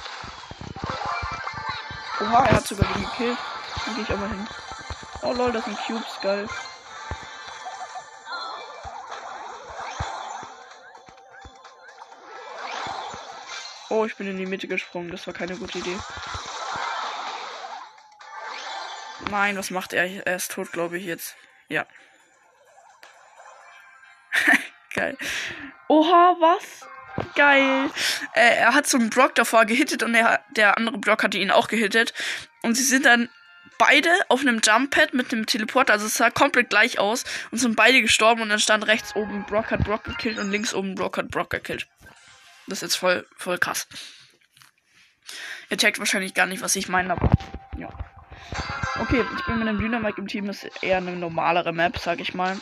Oha, 2.21 2.45
er 2.45 2.55
hat 2.57 2.67
sogar 2.67 2.93
den 2.93 3.03
gekillt. 3.03 3.37
Dann 3.85 3.95
gehe 3.95 4.03
ich 4.03 4.11
aber 4.11 4.27
hin. 4.27 4.47
Oh 5.21 5.33
lol, 5.33 5.51
das 5.53 5.63
sind 5.63 5.77
Cubes, 5.85 6.19
geil. 6.21 6.47
Oh, 13.89 14.05
ich 14.05 14.15
bin 14.15 14.27
in 14.27 14.37
die 14.37 14.45
Mitte 14.45 14.67
gesprungen. 14.67 15.09
Das 15.09 15.25
war 15.25 15.33
keine 15.33 15.55
gute 15.55 15.79
Idee. 15.79 15.97
Nein, 19.31 19.57
was 19.57 19.71
macht 19.71 19.93
er? 19.93 20.25
Er 20.25 20.35
ist 20.35 20.51
tot, 20.51 20.71
glaube 20.71 20.97
ich, 20.97 21.05
jetzt. 21.05 21.35
Ja. 21.67 21.85
Geil. 24.93 25.17
Oha, 25.87 26.35
was? 26.39 26.87
Geil. 27.35 27.89
Äh, 28.33 28.55
er 28.57 28.73
hat 28.73 28.87
so 28.87 28.97
einen 28.97 29.09
Brock 29.09 29.35
davor 29.35 29.65
gehittet 29.65 30.03
und 30.03 30.13
der, 30.13 30.43
der 30.55 30.77
andere 30.77 30.97
Brock 30.97 31.23
hatte 31.23 31.37
ihn 31.37 31.51
auch 31.51 31.67
gehittet. 31.67 32.13
Und 32.61 32.75
sie 32.75 32.83
sind 32.83 33.05
dann 33.05 33.29
beide 33.77 34.09
auf 34.27 34.41
einem 34.41 34.61
Jump-Pad 34.63 35.13
mit 35.13 35.31
dem 35.31 35.45
Teleporter, 35.45 35.93
also 35.93 36.05
es 36.05 36.15
sah 36.15 36.29
komplett 36.29 36.69
gleich 36.69 36.99
aus 36.99 37.23
und 37.51 37.57
sind 37.57 37.75
beide 37.75 38.01
gestorben 38.01 38.41
und 38.41 38.49
dann 38.49 38.59
stand 38.59 38.85
rechts 38.87 39.15
oben 39.15 39.45
Brock 39.45 39.71
hat 39.71 39.83
Brock 39.83 40.03
gekillt 40.03 40.37
und 40.37 40.51
links 40.51 40.73
oben 40.73 40.95
Brock 40.95 41.17
hat 41.17 41.29
Brock 41.29 41.49
gekillt. 41.49 41.87
Das 42.69 42.77
ist 42.77 42.81
jetzt 42.81 42.95
voll, 42.97 43.25
voll 43.35 43.57
krass. 43.57 43.87
Ihr 45.71 45.77
checkt 45.77 45.97
wahrscheinlich 45.97 46.35
gar 46.35 46.45
nicht, 46.45 46.61
was 46.61 46.75
ich 46.75 46.87
meine, 46.87 47.11
aber 47.11 47.31
ja. 47.77 47.89
Okay, 48.99 49.25
ich 49.37 49.45
bin 49.45 49.59
mit 49.59 49.67
einem 49.67 49.79
Dynamite 49.79 50.19
im 50.19 50.27
Team, 50.27 50.45
das 50.45 50.63
ist 50.63 50.83
eher 50.83 50.97
eine 50.97 51.13
normalere 51.13 51.73
Map, 51.73 51.97
sag 51.97 52.19
ich 52.19 52.35
mal. 52.35 52.59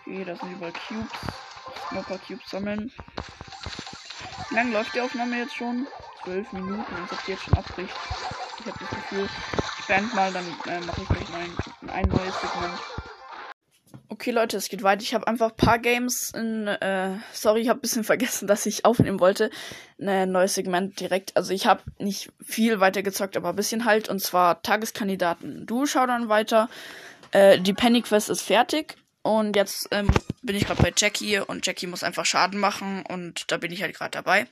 Okay, 0.00 0.24
da 0.24 0.36
sind 0.36 0.52
überall 0.52 0.72
Cubes. 0.72 1.10
Paar 2.06 2.18
Cubes 2.18 2.50
sammeln. 2.50 2.92
Wie 4.50 4.54
lange 4.54 4.72
läuft 4.72 4.94
die 4.94 5.00
Aufnahme 5.00 5.38
jetzt 5.38 5.56
schon? 5.56 5.86
Zwölf 6.22 6.52
Minuten, 6.52 6.94
als 6.94 7.12
ob 7.12 7.24
die 7.24 7.30
jetzt 7.32 7.44
schon 7.44 7.54
abbricht. 7.54 7.94
Ich 8.60 8.66
habe 8.66 8.78
das 8.78 8.90
Gefühl, 8.90 9.28
ich 9.78 9.86
beende 9.86 10.14
mal, 10.14 10.32
dann 10.32 10.46
äh, 10.66 10.80
mache 10.80 11.02
ich 11.02 11.08
gleich 11.08 11.34
ein, 11.34 11.90
ein 11.90 12.08
neues 12.08 12.40
Segment. 12.40 12.80
Okay, 14.14 14.30
Leute, 14.30 14.56
es 14.56 14.68
geht 14.68 14.84
weiter. 14.84 15.02
Ich 15.02 15.12
habe 15.12 15.26
einfach 15.26 15.50
ein 15.50 15.56
paar 15.56 15.80
Games 15.80 16.30
in. 16.30 16.68
Äh, 16.68 17.18
sorry, 17.32 17.62
ich 17.62 17.68
habe 17.68 17.80
ein 17.80 17.82
bisschen 17.82 18.04
vergessen, 18.12 18.46
dass 18.46 18.64
ich 18.64 18.84
aufnehmen 18.84 19.18
wollte. 19.18 19.50
Ein 20.00 20.30
neues 20.30 20.54
Segment 20.54 21.00
direkt. 21.00 21.36
Also, 21.36 21.52
ich 21.52 21.66
habe 21.66 21.82
nicht 21.98 22.30
viel 22.40 22.78
weiter 22.78 23.02
gezockt, 23.02 23.36
aber 23.36 23.48
ein 23.48 23.56
bisschen 23.56 23.84
halt. 23.84 24.08
Und 24.08 24.20
zwar 24.20 24.62
Tageskandidaten. 24.62 25.66
Du 25.66 25.86
schau 25.86 26.06
dann 26.06 26.28
weiter. 26.28 26.70
Äh, 27.32 27.58
die 27.58 27.72
Penny 27.72 28.02
Quest 28.02 28.30
ist 28.30 28.42
fertig. 28.42 28.96
Und 29.22 29.56
jetzt 29.56 29.88
ähm, 29.90 30.08
bin 30.42 30.54
ich 30.54 30.64
gerade 30.64 30.80
bei 30.80 30.92
Jackie 30.96 31.40
und 31.40 31.66
Jackie 31.66 31.88
muss 31.88 32.04
einfach 32.04 32.24
Schaden 32.24 32.60
machen 32.60 33.04
und 33.08 33.50
da 33.50 33.56
bin 33.56 33.72
ich 33.72 33.82
halt 33.82 33.96
gerade 33.96 34.12
dabei. 34.12 34.46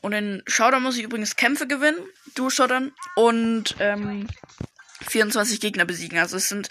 Und 0.00 0.14
in 0.14 0.42
Showdown 0.48 0.82
muss 0.82 0.96
ich 0.96 1.04
übrigens 1.04 1.36
Kämpfe 1.36 1.68
gewinnen, 1.68 1.98
du 2.34 2.50
Showdown, 2.50 2.92
und 3.14 3.76
ähm, 3.78 4.26
24 5.06 5.60
Gegner 5.60 5.84
besiegen. 5.84 6.18
Also 6.18 6.38
es 6.38 6.48
sind, 6.48 6.70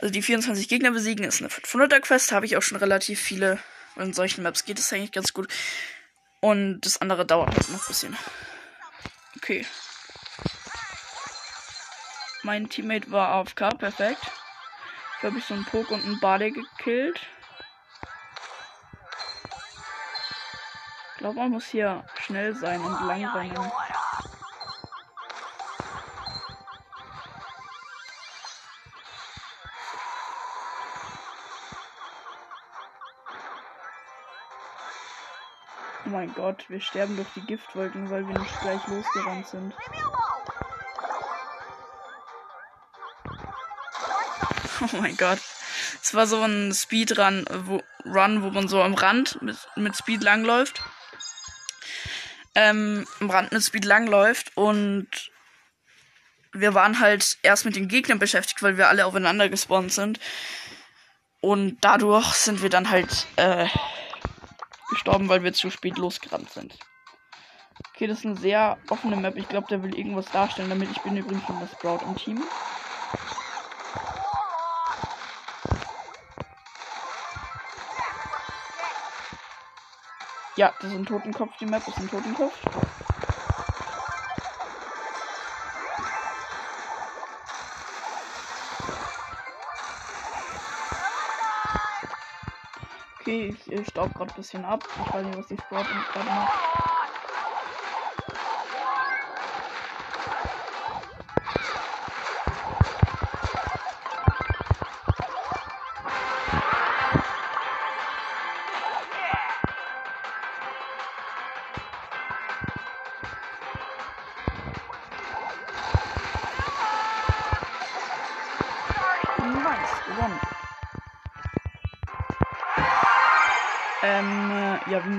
also 0.00 0.12
die 0.12 0.22
24 0.22 0.68
Gegner 0.68 0.90
besiegen 0.90 1.24
ist 1.24 1.40
eine 1.40 1.50
500er 1.50 2.00
Quest, 2.00 2.32
habe 2.32 2.46
ich 2.46 2.56
auch 2.56 2.62
schon 2.62 2.78
relativ 2.78 3.20
viele. 3.20 3.58
In 3.96 4.12
solchen 4.14 4.42
Maps 4.42 4.64
geht 4.64 4.78
es 4.78 4.92
eigentlich 4.92 5.12
ganz 5.12 5.32
gut. 5.32 5.52
Und 6.40 6.80
das 6.82 7.00
andere 7.00 7.26
dauert 7.26 7.50
halt 7.50 7.68
noch 7.68 7.80
ein 7.80 7.86
bisschen. 7.86 8.16
Okay. 9.36 9.66
Mein 12.42 12.70
Teammate 12.70 13.10
war 13.10 13.28
AFK, 13.28 13.76
perfekt. 13.76 14.22
Ich 15.18 15.24
habe 15.24 15.38
ich 15.38 15.44
so 15.44 15.52
einen 15.52 15.66
Pok 15.66 15.90
und 15.90 16.02
einen 16.02 16.18
Bade 16.20 16.50
gekillt. 16.50 17.20
Ich 21.12 21.18
glaube, 21.18 21.38
man 21.38 21.50
muss 21.50 21.66
hier 21.66 22.02
schnell 22.18 22.54
sein 22.56 22.80
und 22.80 23.06
lang 23.06 23.26
rennen. 23.26 23.70
Oh 36.10 36.12
mein 36.12 36.34
Gott, 36.34 36.64
wir 36.68 36.80
sterben 36.80 37.14
durch 37.14 37.28
die 37.36 37.40
Giftwolken, 37.42 38.10
weil 38.10 38.26
wir 38.26 38.36
nicht 38.36 38.60
gleich 38.62 38.84
losgerannt 38.88 39.46
sind. 39.46 39.74
Oh 44.82 44.96
mein 44.96 45.14
Gott. 45.16 45.38
Es 46.02 46.14
war 46.14 46.26
so 46.26 46.42
ein 46.42 46.72
Speedrun, 46.72 47.44
wo, 47.50 47.82
Run, 48.06 48.42
wo 48.42 48.50
man 48.50 48.66
so 48.66 48.82
am 48.82 48.94
Rand 48.94 49.40
mit, 49.42 49.58
mit 49.76 49.94
Speed 49.94 50.22
langläuft. 50.22 50.80
Ähm, 52.54 53.06
am 53.20 53.30
Rand 53.30 53.52
mit 53.52 53.62
Speed 53.62 53.84
langläuft 53.84 54.56
und 54.56 55.06
wir 56.52 56.72
waren 56.72 56.98
halt 56.98 57.36
erst 57.42 57.66
mit 57.66 57.76
den 57.76 57.88
Gegnern 57.88 58.18
beschäftigt, 58.18 58.62
weil 58.62 58.78
wir 58.78 58.88
alle 58.88 59.04
aufeinander 59.04 59.50
gespawnt 59.50 59.92
sind. 59.92 60.18
Und 61.42 61.76
dadurch 61.82 62.32
sind 62.32 62.62
wir 62.62 62.70
dann 62.70 62.88
halt 62.88 63.26
äh, 63.36 63.68
gestorben, 64.90 65.28
weil 65.28 65.42
wir 65.42 65.52
zu 65.52 65.70
spät 65.70 65.96
losgerannt 65.96 66.50
sind. 66.50 66.78
Okay, 67.94 68.06
das 68.06 68.18
ist 68.18 68.26
eine 68.26 68.36
sehr 68.36 68.78
offene 68.90 69.16
Map. 69.16 69.36
Ich 69.36 69.48
glaube, 69.48 69.66
der 69.68 69.82
will 69.82 69.94
irgendwas 69.94 70.26
darstellen, 70.26 70.68
damit 70.68 70.90
ich 70.90 71.00
bin 71.02 71.16
übrigens 71.16 71.44
schon 71.44 71.58
das 71.60 71.70
Sprout 71.72 72.00
im 72.04 72.16
Team. 72.16 72.42
Ja, 80.56 80.74
das 80.80 80.90
ist 80.90 80.96
ein 80.98 81.06
Totenkopf, 81.06 81.56
die 81.58 81.66
Map 81.66 81.86
ist 81.88 81.98
ein 81.98 82.08
Totenkopf. 82.08 82.54
Okay, 93.30 93.50
ich, 93.50 93.70
ich 93.70 93.86
staub 93.88 94.12
gerade 94.14 94.32
ein 94.32 94.34
bisschen 94.34 94.64
ab. 94.64 94.88
Ich 94.96 95.12
weiß 95.12 95.24
nicht, 95.24 95.36
was 95.36 95.46
die 95.46 95.56
Sprout 95.56 95.84
gerade 96.08 96.30
macht. 96.30 96.66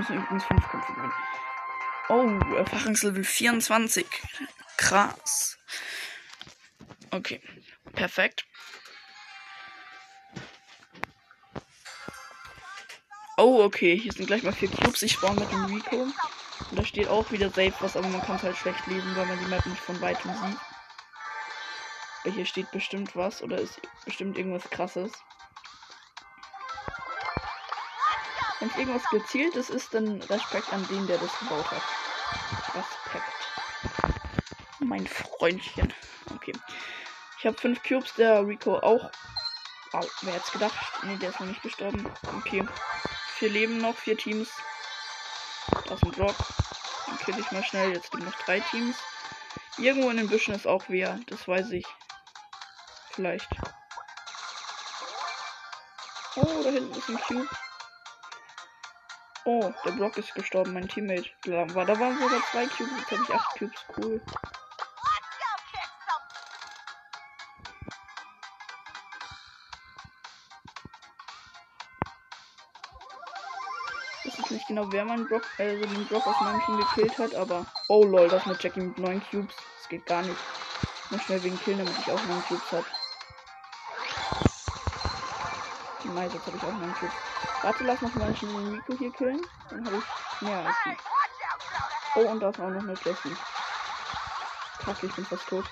Müssen 0.02 0.18
übrigens 0.18 0.46
5 0.46 0.70
Kämpfe 0.70 0.94
gewinnen. 0.94 1.14
Oh, 2.10 2.56
Erfahrungslevel 2.56 3.24
24. 3.24 4.08
Krass. 4.78 5.58
Okay, 7.12 7.42
perfekt. 7.94 8.46
Oh, 13.38 13.64
okay. 13.64 13.98
Hier 13.98 14.12
sind 14.12 14.26
gleich 14.28 14.44
mal 14.44 14.54
vier 14.54 14.70
Cubes. 14.72 15.02
Ich 15.04 15.14
spawn 15.14 15.36
mit 15.36 15.52
dem 15.52 15.66
Rico. 15.66 15.96
Und 15.98 16.80
da 16.80 16.84
steht 16.84 17.08
auch 17.08 17.32
wieder 17.32 17.50
Safe 17.50 17.74
was, 17.80 17.96
aber 17.96 18.08
man 18.08 18.22
kann 18.22 18.38
es 18.38 18.44
halt 18.44 18.58
schlecht 18.58 18.86
lesen, 18.88 19.16
weil 19.16 19.26
man 19.26 19.40
die 19.40 19.46
Map 19.46 19.66
nicht 19.66 19.82
von 19.82 20.00
weitem 20.02 20.32
sieht. 20.32 20.58
Aber 22.24 22.34
hier 22.34 22.46
steht 22.46 22.72
bestimmt 22.72 23.16
was 23.16 23.42
oder 23.42 23.58
ist 23.60 23.80
bestimmt 24.06 24.38
irgendwas 24.38 24.70
krasses. 24.70 25.12
Wenn 28.62 28.70
irgendwas 28.78 29.10
gezieltes 29.10 29.72
ist, 29.72 29.96
dann 29.96 30.22
Respekt 30.22 30.72
an 30.72 30.88
den, 30.88 31.08
der 31.08 31.18
das 31.18 31.38
gebaut 31.40 31.66
hat. 31.72 31.82
Respekt. 32.76 34.14
Mein 34.80 35.08
Freundchen. 35.08 35.92
Okay. 36.36 36.54
Ich 37.40 37.48
habe 37.48 37.58
fünf 37.58 37.82
Cubes, 37.82 38.14
der 38.14 38.46
Rico 38.46 38.78
auch. 38.78 39.10
Oh, 39.94 40.06
wer 40.22 40.34
hätte 40.34 40.52
gedacht? 40.52 41.04
Ne, 41.04 41.18
der 41.18 41.32
ist 41.32 41.40
noch 41.40 41.48
nicht 41.48 41.64
gestorben. 41.64 42.06
Okay. 42.38 42.64
Vier 43.34 43.50
Leben 43.50 43.80
noch, 43.80 43.98
vier 43.98 44.16
Teams. 44.16 44.50
Ist 45.92 46.04
ein 46.04 46.12
Drop. 46.12 46.36
Dann 47.08 47.18
kill 47.18 47.40
ich 47.40 47.52
mal 47.52 47.64
schnell. 47.64 47.94
Jetzt 47.94 48.12
sind 48.12 48.24
noch 48.24 48.36
drei 48.46 48.60
Teams. 48.60 48.96
Irgendwo 49.80 50.12
in 50.12 50.18
den 50.18 50.30
Büschen 50.30 50.54
ist 50.54 50.68
auch 50.68 50.84
wer. 50.88 51.20
Das 51.26 51.48
weiß 51.48 51.72
ich. 51.72 51.88
Vielleicht. 53.10 53.50
Oh, 56.36 56.62
da 56.64 56.70
hinten 56.70 56.94
ist 56.94 57.10
ein 57.10 57.20
Cube. 57.22 57.50
Oh, 59.44 59.74
der 59.84 59.92
Block 59.94 60.18
ist 60.18 60.36
gestorben, 60.36 60.74
mein 60.74 60.88
Teammate. 60.88 61.30
War, 61.46 61.86
da 61.86 62.00
waren 62.00 62.20
sogar 62.20 62.42
zwei 62.52 62.68
Cubes, 62.68 62.92
jetzt 63.00 63.12
habe 63.12 63.24
ich 63.24 63.34
acht 63.34 63.58
Cubes, 63.58 63.86
cool. 63.98 64.22
Ich 74.24 74.38
weiß 74.40 74.52
nicht 74.52 74.68
genau, 74.68 74.92
wer 74.92 75.06
meinen 75.06 75.26
Block, 75.26 75.44
also 75.58 75.86
den 75.88 76.06
Block 76.06 76.28
aus 76.28 76.40
meinem 76.42 76.62
Team 76.66 76.78
gekillt 76.78 77.18
hat, 77.18 77.34
aber. 77.34 77.66
Oh 77.88 78.04
lol, 78.04 78.28
das 78.28 78.46
mit 78.46 78.62
Jackie 78.62 78.82
mit 78.82 78.98
neun 79.00 79.24
Cubes. 79.32 79.56
Das 79.80 79.90
geht 79.90 80.06
gar 80.06 80.22
nicht. 80.22 80.38
Ich 81.06 81.12
muss 81.12 81.24
schnell 81.24 81.44
wegen 81.44 81.60
killen, 81.62 81.80
damit 81.80 81.98
ich 81.98 82.12
auch 82.12 82.24
neun 82.26 82.44
Cubes 82.44 82.72
habe. 82.72 82.86
Nice, 86.14 86.34
jetzt 86.34 86.46
habe 86.46 86.58
ich 86.58 86.64
auch 86.64 86.74
neun 86.74 86.94
Cubes. 86.96 87.14
Warte, 87.62 87.84
lass 87.84 88.02
noch 88.02 88.14
mal 88.16 88.34
den 88.34 88.74
Rico 88.74 88.94
hier 88.98 89.12
killen. 89.12 89.42
Dann 89.70 89.86
habe 89.86 89.98
ich 89.98 90.42
mehr 90.42 90.58
als 90.66 90.76
die. 90.86 90.98
Oh, 92.16 92.28
und 92.30 92.40
da 92.42 92.50
ist 92.50 92.60
auch 92.60 92.70
noch 92.70 92.82
eine 92.82 92.94
Jessie. 92.94 93.36
Kacke, 94.84 95.06
ich 95.06 95.14
bin 95.14 95.26
fast 95.26 95.48
tot. 95.48 95.66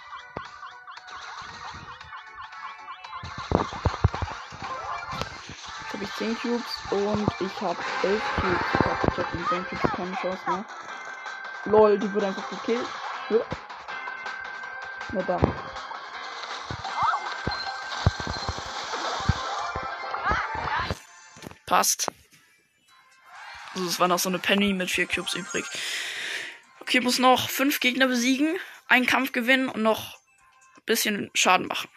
Jetzt 5.81 5.93
habe 5.93 6.03
ich 6.03 6.13
10 6.15 6.39
Cubes 6.39 6.91
und 6.91 7.27
ich 7.41 7.61
habe 7.61 7.79
11 8.03 8.21
Cubes. 8.35 8.61
Ich 9.11 9.17
habe 9.17 9.37
mit 9.37 9.47
10 9.49 9.65
Cubes 9.65 9.91
keine 9.91 10.15
Chance 10.15 10.39
mehr. 10.47 10.65
Lol, 11.65 11.99
die 11.99 12.13
wurde 12.13 12.27
einfach 12.27 12.49
gekillt. 12.49 12.87
Na 15.11 15.21
dann. 15.23 15.68
Passt. 21.69 22.11
Also 23.75 23.87
es 23.87 23.99
war 23.99 24.07
noch 24.07 24.17
so 24.17 24.27
eine 24.27 24.39
Penny 24.39 24.73
mit 24.73 24.89
vier 24.89 25.05
Cubes 25.05 25.35
übrig. 25.35 25.63
Okay, 26.79 26.99
muss 26.99 27.19
noch 27.19 27.47
fünf 27.47 27.79
Gegner 27.79 28.07
besiegen, 28.07 28.57
einen 28.87 29.05
Kampf 29.05 29.33
gewinnen 29.33 29.69
und 29.69 29.83
noch 29.83 30.15
ein 30.77 30.85
bisschen 30.87 31.29
Schaden 31.35 31.67
machen. 31.67 31.87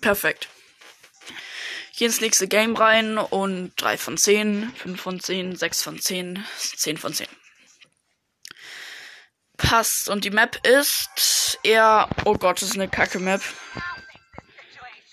Perfekt. 0.00 0.48
Hier 1.90 2.06
ins 2.06 2.20
nächste 2.20 2.46
Game 2.46 2.76
rein 2.76 3.18
und 3.18 3.72
3 3.74 3.98
von 3.98 4.16
10, 4.16 4.72
5 4.76 5.00
von 5.00 5.18
10, 5.18 5.56
6 5.56 5.82
von 5.82 5.98
10, 5.98 6.46
10 6.56 6.96
von 6.98 7.12
10. 7.12 7.26
Passt. 9.56 10.08
Und 10.08 10.24
die 10.24 10.30
Map 10.30 10.64
ist 10.64 11.58
eher. 11.64 12.08
Oh 12.26 12.34
Gott, 12.34 12.62
das 12.62 12.68
ist 12.68 12.76
eine 12.76 12.88
kacke 12.88 13.18
Map. 13.18 13.42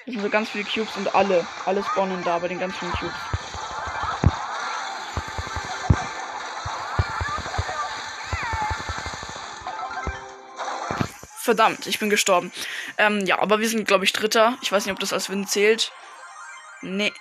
Hier 0.10 0.20
sind 0.20 0.24
so 0.24 0.32
ganz 0.32 0.50
viele 0.50 0.64
Cubes 0.64 0.98
und 0.98 1.14
alle. 1.14 1.46
Alle 1.68 1.84
spawnen 1.84 2.24
da 2.24 2.40
bei 2.40 2.48
den 2.48 2.60
ganz 2.60 2.76
vielen 2.76 2.92
Cubes. 2.94 3.14
Verdammt, 11.44 11.86
ich 11.86 12.00
bin 12.00 12.10
gestorben. 12.10 12.52
Ähm, 12.98 13.24
ja, 13.28 13.38
aber 13.38 13.60
wir 13.60 13.70
sind, 13.70 13.88
glaube 13.88 14.04
ich, 14.04 14.12
Dritter. 14.12 14.58
Ich 14.64 14.72
weiß 14.72 14.86
nicht, 14.86 14.94
ob 14.94 15.00
das 15.00 15.14
als 15.14 15.30
Win 15.30 15.46
zählt. 15.46 15.92
Nee. 16.82 17.14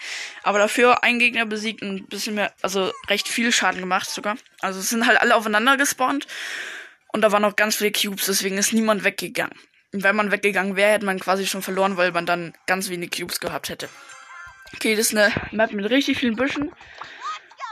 Aber 0.42 0.58
dafür 0.58 1.02
ein 1.04 1.18
Gegner 1.18 1.44
besiegt 1.44 1.82
und 1.82 1.94
ein 1.94 2.06
bisschen 2.06 2.36
mehr, 2.36 2.54
also 2.62 2.90
recht 3.08 3.28
viel 3.28 3.52
Schaden 3.52 3.80
gemacht 3.80 4.08
sogar. 4.08 4.38
Also 4.62 4.80
es 4.80 4.88
sind 4.88 5.06
halt 5.06 5.20
alle 5.20 5.36
aufeinander 5.36 5.76
gespawnt. 5.76 6.26
Und 7.08 7.20
da 7.20 7.32
waren 7.32 7.42
noch 7.42 7.56
ganz 7.56 7.76
viele 7.76 7.92
Cubes, 7.92 8.24
deswegen 8.24 8.56
ist 8.56 8.72
niemand 8.72 9.04
weggegangen 9.04 9.58
wenn 9.92 10.16
man 10.16 10.30
weggegangen 10.30 10.76
wäre, 10.76 10.92
hätte 10.92 11.06
man 11.06 11.18
quasi 11.18 11.46
schon 11.46 11.62
verloren, 11.62 11.96
weil 11.96 12.12
man 12.12 12.26
dann 12.26 12.54
ganz 12.66 12.90
wenig 12.90 13.10
Cubes 13.10 13.40
gehabt 13.40 13.68
hätte. 13.68 13.88
Okay, 14.74 14.94
das 14.94 15.12
ist 15.12 15.16
eine 15.16 15.32
Map 15.50 15.72
mit 15.72 15.88
richtig 15.88 16.18
vielen 16.18 16.36
Büschen. 16.36 16.72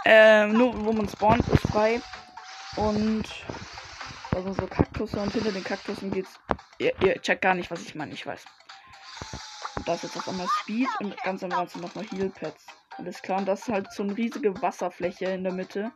Äh, 0.05 0.47
nur 0.47 0.85
wo 0.85 0.93
man 0.93 1.09
spawnt, 1.09 1.47
ist 1.49 1.69
frei. 1.69 2.01
Und 2.77 3.25
also 4.35 4.53
so 4.53 4.67
Kaktusse 4.67 5.19
und 5.19 5.33
hinter 5.33 5.53
den 5.53 5.65
Kaktussen 5.65 6.11
geht's. 6.11 6.39
Ihr, 6.79 6.93
ihr 7.03 7.21
checkt 7.21 7.43
gar 7.43 7.55
nicht, 7.55 7.71
was 7.71 7.83
ich 7.83 7.95
meine, 7.95 8.13
ich 8.13 8.27
weiß. 8.27 8.45
Und 9.77 9.89
da 9.89 9.95
ist 9.95 10.05
jetzt 10.05 10.29
einmal 10.29 10.47
Speed 10.61 10.89
und 11.01 11.17
ganz 11.23 11.43
am 11.43 11.53
Rand 11.53 11.71
sind 11.71 11.83
nochmal 11.83 12.07
Heal 12.11 12.31
Pads. 12.31 12.67
Alles 12.99 13.21
klar, 13.21 13.39
und 13.39 13.47
das 13.47 13.61
ist 13.61 13.69
halt 13.69 13.93
so 13.93 14.03
eine 14.03 14.17
riesige 14.17 14.61
Wasserfläche 14.63 15.27
in 15.27 15.45
der 15.45 15.53
Mitte. 15.53 15.91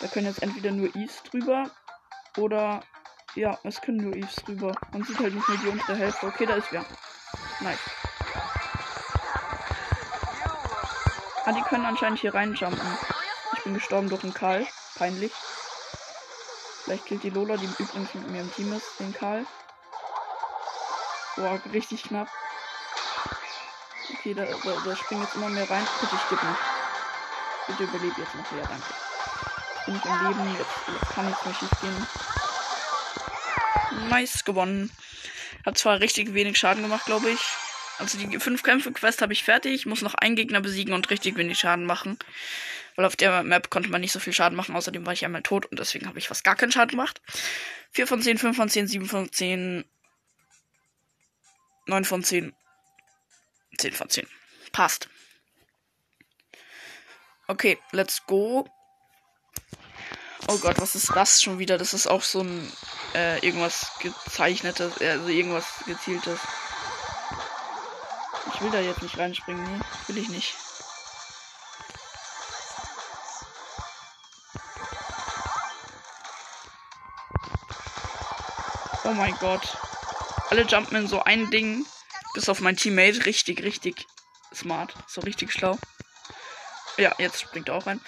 Da 0.00 0.06
können 0.06 0.26
jetzt 0.26 0.42
entweder 0.42 0.70
nur 0.70 0.94
Eves 0.94 1.22
drüber 1.24 1.70
oder 2.36 2.82
ja, 3.34 3.58
es 3.64 3.80
können 3.80 3.98
nur 3.98 4.14
Eves 4.14 4.36
drüber. 4.44 4.74
Man 4.92 5.04
sieht 5.04 5.18
halt 5.18 5.34
nicht 5.34 5.48
mehr 5.48 5.58
die 5.58 5.68
untere 5.68 5.96
Hälfte. 5.96 6.26
Okay, 6.26 6.46
da 6.46 6.54
ist 6.54 6.72
wer. 6.72 6.84
Nice. 7.60 7.78
Ah, 11.44 11.52
die 11.52 11.62
können 11.62 11.86
anscheinend 11.86 12.18
hier 12.18 12.34
reinjumpen. 12.34 12.98
Ich 13.56 13.64
bin 13.64 13.74
gestorben 13.74 14.08
durch 14.08 14.22
einen 14.24 14.34
Karl. 14.34 14.66
Peinlich. 14.96 15.32
Vielleicht 16.84 17.06
killt 17.06 17.22
die 17.22 17.30
Lola, 17.30 17.56
die 17.56 17.66
übrigens 17.78 18.14
mit 18.14 18.30
mir 18.30 18.40
im 18.40 18.52
Team 18.52 18.72
ist, 18.72 18.98
den 18.98 19.12
Karl. 19.12 19.46
Boah, 21.36 21.60
richtig 21.72 22.02
knapp. 22.04 22.28
Okay, 24.14 24.34
da, 24.34 24.44
da, 24.44 24.72
da 24.84 24.96
springt 24.96 25.22
jetzt 25.22 25.36
immer 25.36 25.48
mehr 25.48 25.70
rein. 25.70 25.86
Bitte 26.00 26.16
stirb 26.26 26.42
nicht. 26.42 26.60
Bitte 27.68 27.84
überlebe 27.84 28.20
jetzt 28.20 28.34
noch 28.34 28.52
wieder, 28.52 28.62
danke. 28.62 28.94
Bin 29.86 29.96
ich 29.96 30.04
im 30.04 30.28
Leben, 30.28 30.56
jetzt, 30.58 30.70
jetzt 30.88 31.10
kann 31.14 31.26
nichts 31.26 31.44
mehr 31.44 31.54
schief 31.54 31.70
gehen. 31.80 32.06
Nice 34.08 34.44
gewonnen. 34.44 34.90
Hat 35.64 35.78
zwar 35.78 36.00
richtig 36.00 36.34
wenig 36.34 36.58
Schaden 36.58 36.82
gemacht, 36.82 37.06
glaube 37.06 37.30
ich. 37.30 37.40
Also 37.98 38.16
die 38.18 38.38
5 38.38 38.62
Kämpfe 38.62 38.92
Quest 38.92 39.20
habe 39.20 39.32
ich 39.32 39.44
fertig. 39.44 39.86
Muss 39.86 40.02
noch 40.02 40.14
einen 40.14 40.36
Gegner 40.36 40.60
besiegen 40.60 40.94
und 40.94 41.10
richtig 41.10 41.36
wenig 41.36 41.58
Schaden 41.58 41.84
machen. 41.84 42.18
Weil 42.96 43.04
auf 43.04 43.16
der 43.16 43.42
Map 43.42 43.70
konnte 43.70 43.90
man 43.90 44.00
nicht 44.00 44.12
so 44.12 44.20
viel 44.20 44.32
Schaden 44.32 44.56
machen. 44.56 44.74
Außerdem 44.74 45.04
war 45.04 45.12
ich 45.12 45.24
einmal 45.24 45.42
tot 45.42 45.66
und 45.66 45.78
deswegen 45.78 46.06
habe 46.06 46.18
ich 46.18 46.28
fast 46.28 46.44
gar 46.44 46.56
keinen 46.56 46.72
Schaden 46.72 46.92
gemacht. 46.92 47.20
4 47.92 48.06
von 48.06 48.22
10, 48.22 48.38
5 48.38 48.56
von 48.56 48.68
10, 48.68 48.88
7 48.88 49.06
von 49.06 49.30
10, 49.30 49.84
9 51.86 52.04
von 52.04 52.24
10, 52.24 52.54
10 53.78 53.92
von 53.92 54.08
10. 54.08 54.26
Passt. 54.72 55.08
Okay, 57.48 57.78
let's 57.92 58.24
go. 58.26 58.68
Oh 60.48 60.58
Gott, 60.58 60.80
was 60.80 60.94
ist 60.94 61.10
das 61.14 61.42
schon 61.42 61.58
wieder? 61.58 61.78
Das 61.78 61.94
ist 61.94 62.06
auch 62.06 62.22
so 62.22 62.40
ein 62.40 62.72
äh, 63.14 63.38
irgendwas 63.46 63.92
gezeichnetes, 64.00 65.00
äh, 65.00 65.10
also 65.10 65.28
irgendwas 65.28 65.66
gezieltes. 65.86 66.40
Ich 68.54 68.60
will 68.60 68.70
da 68.70 68.80
jetzt 68.80 69.02
nicht 69.02 69.18
reinspringen, 69.18 69.62
ne? 69.62 69.80
Will 70.06 70.18
ich 70.18 70.28
nicht. 70.28 70.54
Oh 79.04 79.12
mein 79.12 79.34
Gott. 79.38 79.76
Alle 80.50 80.62
jumpen 80.62 80.96
in 80.96 81.08
so 81.08 81.22
ein 81.22 81.50
Ding. 81.50 81.86
Bis 82.34 82.48
auf 82.48 82.60
mein 82.60 82.76
Teammate. 82.76 83.24
Richtig, 83.26 83.62
richtig 83.62 84.06
smart. 84.54 84.94
So 85.06 85.20
richtig 85.20 85.52
schlau. 85.52 85.78
Ja, 86.96 87.14
jetzt 87.18 87.40
springt 87.40 87.68
er 87.68 87.76
auch 87.76 87.86
rein. 87.86 88.00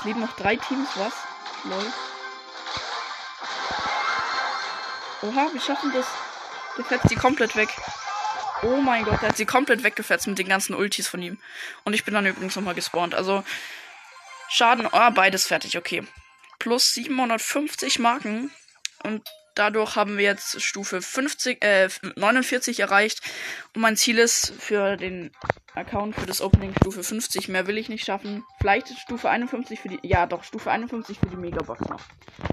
Es 0.00 0.06
leben 0.06 0.20
noch 0.20 0.34
drei 0.34 0.56
Teams, 0.56 0.88
was? 0.94 1.12
Lol. 1.64 1.92
Oha, 5.20 5.50
wir 5.52 5.60
schaffen 5.60 5.92
das. 5.92 6.06
Der 6.78 6.84
fetzt 6.86 7.10
die 7.10 7.16
komplett 7.16 7.54
weg. 7.54 7.68
Oh 8.62 8.76
mein 8.76 9.04
Gott, 9.04 9.20
der 9.20 9.28
hat 9.28 9.36
sie 9.36 9.44
komplett 9.44 9.82
weggefetzt 9.82 10.26
mit 10.26 10.38
den 10.38 10.48
ganzen 10.48 10.74
Ultis 10.74 11.06
von 11.06 11.20
ihm. 11.20 11.36
Und 11.84 11.92
ich 11.92 12.06
bin 12.06 12.14
dann 12.14 12.24
übrigens 12.24 12.56
nochmal 12.56 12.74
gespawnt. 12.74 13.14
Also, 13.14 13.44
Schaden, 14.48 14.86
oh, 14.90 15.10
beides 15.10 15.46
fertig, 15.46 15.76
okay. 15.76 16.06
Plus 16.58 16.94
750 16.94 17.98
Marken. 17.98 18.50
Und 19.02 19.28
dadurch 19.54 19.96
haben 19.96 20.16
wir 20.16 20.24
jetzt 20.24 20.60
Stufe 20.62 21.02
50, 21.02 21.62
äh, 21.64 21.88
49 22.16 22.80
erreicht. 22.80 23.20
Und 23.74 23.82
mein 23.82 23.96
Ziel 23.96 24.18
ist 24.18 24.52
für 24.58 24.96
den 24.96 25.32
Account, 25.74 26.14
für 26.16 26.26
das 26.26 26.40
Opening 26.40 26.74
Stufe 26.80 27.02
50. 27.02 27.48
Mehr 27.48 27.66
will 27.66 27.78
ich 27.78 27.88
nicht 27.88 28.04
schaffen. 28.04 28.44
Vielleicht 28.60 28.88
Stufe 28.98 29.28
51 29.30 29.80
für 29.80 29.88
die, 29.88 30.00
ja 30.02 30.26
doch, 30.26 30.44
Stufe 30.44 30.70
51 30.70 31.18
für 31.18 31.28
die 31.28 31.36
Megabox 31.36 31.80
noch. 31.88 32.00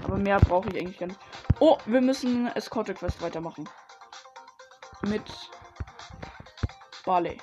Aber 0.04 0.16
mehr 0.16 0.38
brauche 0.38 0.68
ich 0.70 0.78
eigentlich 0.78 0.98
gar 0.98 1.06
nicht. 1.06 1.20
Oh, 1.60 1.78
wir 1.86 2.00
müssen 2.00 2.46
Escort 2.48 2.94
Quest 2.94 3.20
weitermachen. 3.20 3.68
Mit 5.02 5.22
Barley. 7.04 7.38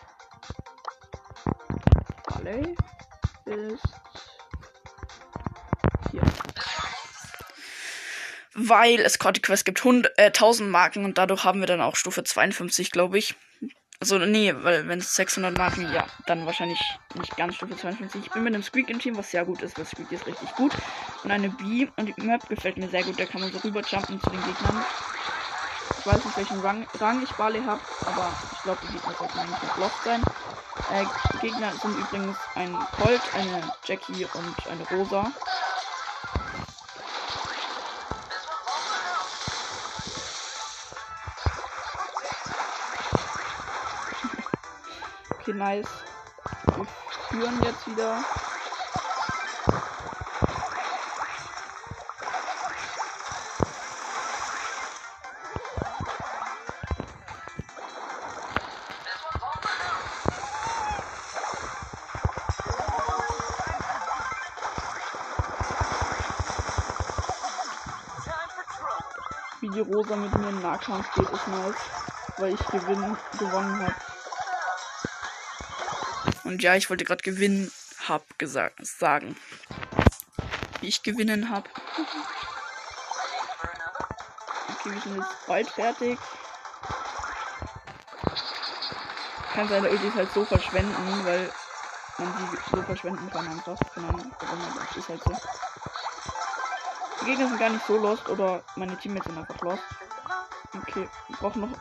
Barley 2.27 2.75
ist 3.45 4.04
Weil 8.55 9.01
es 9.01 9.19
Corti 9.19 9.41
Quest 9.41 9.65
gibt 9.65 9.79
100, 9.79 10.17
äh, 10.17 10.31
1000 10.31 10.69
Marken 10.69 11.03
und 11.05 11.17
dadurch 11.17 11.43
haben 11.43 11.59
wir 11.59 11.67
dann 11.67 11.81
auch 11.81 11.95
Stufe 11.95 12.23
52, 12.23 12.89
glaube 12.89 13.17
ich. 13.17 13.35
Also, 13.99 14.17
nee, 14.17 14.53
weil 14.55 14.87
wenn 14.87 14.99
es 14.99 15.15
600 15.15 15.57
Marken, 15.57 15.91
ja, 15.93 16.05
dann 16.25 16.45
wahrscheinlich 16.45 16.79
nicht 17.15 17.35
ganz 17.37 17.55
Stufe 17.55 17.77
52. 17.77 18.25
Ich 18.25 18.31
bin 18.31 18.43
mit 18.43 18.53
einem 18.53 18.63
Squeak 18.63 18.89
im 18.89 18.99
Team, 18.99 19.17
was 19.17 19.31
sehr 19.31 19.45
gut 19.45 19.61
ist, 19.61 19.77
weil 19.77 19.85
Squeak 19.85 20.11
ist 20.11 20.25
richtig 20.25 20.53
gut. 20.55 20.73
Und 21.23 21.31
eine 21.31 21.49
B 21.49 21.87
und 21.95 22.05
die 22.05 22.21
Map 22.21 22.47
gefällt 22.49 22.77
mir 22.77 22.89
sehr 22.89 23.03
gut, 23.03 23.19
da 23.19 23.25
kann 23.25 23.41
man 23.41 23.51
so 23.51 23.57
rüberjumpen 23.59 24.19
zu 24.21 24.29
den 24.29 24.43
Gegnern. 24.43 24.83
Ich 25.99 26.05
weiß 26.05 26.23
nicht, 26.23 26.37
welchen 26.37 26.59
Rang, 26.59 26.85
Rang 26.99 27.23
ich 27.23 27.31
Barley 27.31 27.63
habe, 27.63 27.81
aber 28.05 28.31
ich 28.53 28.61
glaube, 28.63 28.79
die 28.83 28.93
Gegner 28.93 29.13
sollten 29.17 29.39
eigentlich 29.39 29.61
nicht 29.61 29.77
lost 29.77 30.03
sein. 30.03 30.21
Äh, 30.91 31.05
Gegner 31.41 31.71
sind 31.81 31.97
übrigens 31.97 32.37
ein 32.53 32.77
Colt, 32.97 33.21
eine 33.33 33.71
Jackie 33.85 34.25
und 34.33 34.67
eine 34.67 34.87
Rosa. 34.89 35.31
Nice. 45.55 45.87
Wir 46.75 46.85
führen 47.29 47.63
jetzt 47.63 47.87
wieder. 47.87 48.17
Wie 69.61 69.69
die 69.69 69.79
Rosa 69.79 70.15
mit 70.15 70.37
mir 70.37 70.49
im 70.49 70.61
Nahkampf 70.61 71.11
geht, 71.13 71.29
ist 71.29 71.47
nice. 71.47 71.75
Weil 72.37 72.53
ich 72.53 72.65
gewinn, 72.67 73.17
gewonnen 73.39 73.79
habe. 73.79 74.04
Und 76.45 76.61
ja, 76.61 76.75
ich 76.75 76.89
wollte 76.89 77.03
gerade 77.03 77.23
gewinnen 77.23 77.71
hab 78.07 78.37
gesagt 78.37 78.85
sagen. 78.85 79.35
Wie 80.79 80.87
ich 80.87 81.01
gewinnen 81.01 81.49
hab. 81.49 81.67
Okay, 84.69 84.93
wir 84.93 85.01
sind 85.01 85.17
jetzt 85.17 85.47
bald 85.47 85.67
fertig. 85.69 86.19
Kann 89.53 89.67
seine 89.67 89.89
Ultis 89.89 90.13
halt 90.13 90.31
so 90.33 90.45
verschwenden, 90.45 91.25
weil 91.25 91.51
man 92.19 92.33
sie 92.37 92.57
so 92.71 92.81
verschwenden 92.83 93.29
kann 93.31 93.47
einfach. 93.47 93.79
Keine 93.95 94.07
das 94.09 94.97
ist 94.97 95.09
halt 95.09 95.23
so. 95.23 95.35
Die 97.21 97.25
Gegner 97.25 97.47
sind 97.47 97.59
gar 97.59 97.69
nicht 97.71 97.87
so 97.87 97.97
lost 97.97 98.29
oder 98.29 98.63
meine 98.75 98.95
Teammates 98.97 99.25
sind 99.25 99.37
einfach 99.39 99.59
lost. 99.61 99.83
Okay, 100.75 101.09
wir 101.27 101.37
brauchen 101.37 101.61
noch 101.61 101.79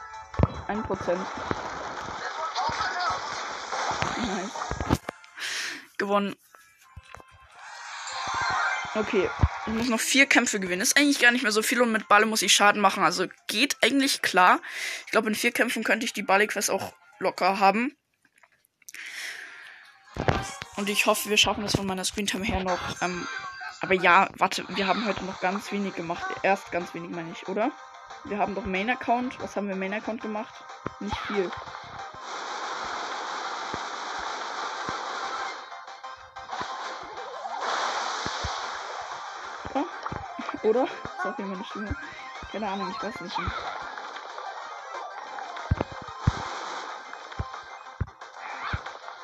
ein 0.69 0.83
Prozent. 0.85 1.21
Nice. 4.25 4.99
Gewonnen. 5.99 6.37
Okay, 8.95 9.29
ich 9.67 9.73
muss 9.73 9.89
noch 9.89 10.01
vier 10.01 10.27
Kämpfe 10.27 10.61
gewinnen. 10.61 10.81
Ist 10.81 10.97
eigentlich 10.97 11.19
gar 11.19 11.33
nicht 11.33 11.43
mehr 11.43 11.53
so 11.53 11.63
viel 11.63 11.83
und 11.83 11.91
mit 11.91 12.07
Balle 12.07 12.27
muss 12.27 12.43
ich 12.43 12.53
Schaden 12.53 12.81
machen. 12.81 13.03
Also 13.03 13.27
geht 13.49 13.77
eigentlich 13.83 14.23
klar. 14.23 14.61
Ich 15.07 15.11
glaube, 15.11 15.29
in 15.29 15.35
vier 15.35 15.51
Kämpfen 15.51 15.83
könnte 15.83 16.07
ich 16.07 16.13
die 16.13 16.23
Balle-Quest 16.23 16.71
auch 16.71 16.95
locker 17.19 17.59
haben. 17.59 17.97
Und 20.77 20.89
ich 20.89 21.07
hoffe, 21.07 21.29
wir 21.29 21.37
schaffen 21.37 21.63
das 21.63 21.77
von 21.77 21.87
meiner 21.87 22.05
Screentime 22.05 22.45
her 22.45 22.63
noch. 22.63 23.03
Ähm, 23.03 23.27
aber 23.81 23.95
ja, 23.95 24.29
warte, 24.39 24.65
wir 24.69 24.87
haben 24.87 25.07
heute 25.07 25.25
noch 25.25 25.41
ganz 25.41 25.73
wenig 25.73 25.95
gemacht. 25.95 26.25
Erst 26.43 26.71
ganz 26.71 26.95
wenig, 26.95 27.11
meine 27.11 27.33
ich, 27.33 27.49
oder? 27.49 27.73
Wir 28.25 28.39
haben 28.39 28.55
doch 28.55 28.65
Main-Account. 28.65 29.41
Was 29.41 29.57
haben 29.57 29.69
wir 29.69 29.77
Main-Account 29.77 30.23
gemacht? 30.23 30.55
Nicht 31.01 31.17
viel. 31.27 31.51
Oder? 40.65 40.87
Sorry, 41.23 41.43
meine 41.43 41.65
Stimme. 41.65 41.95
Keine 42.51 42.69
Ahnung, 42.69 42.89
ich 42.91 43.03
weiß 43.03 43.21
nicht. 43.21 43.39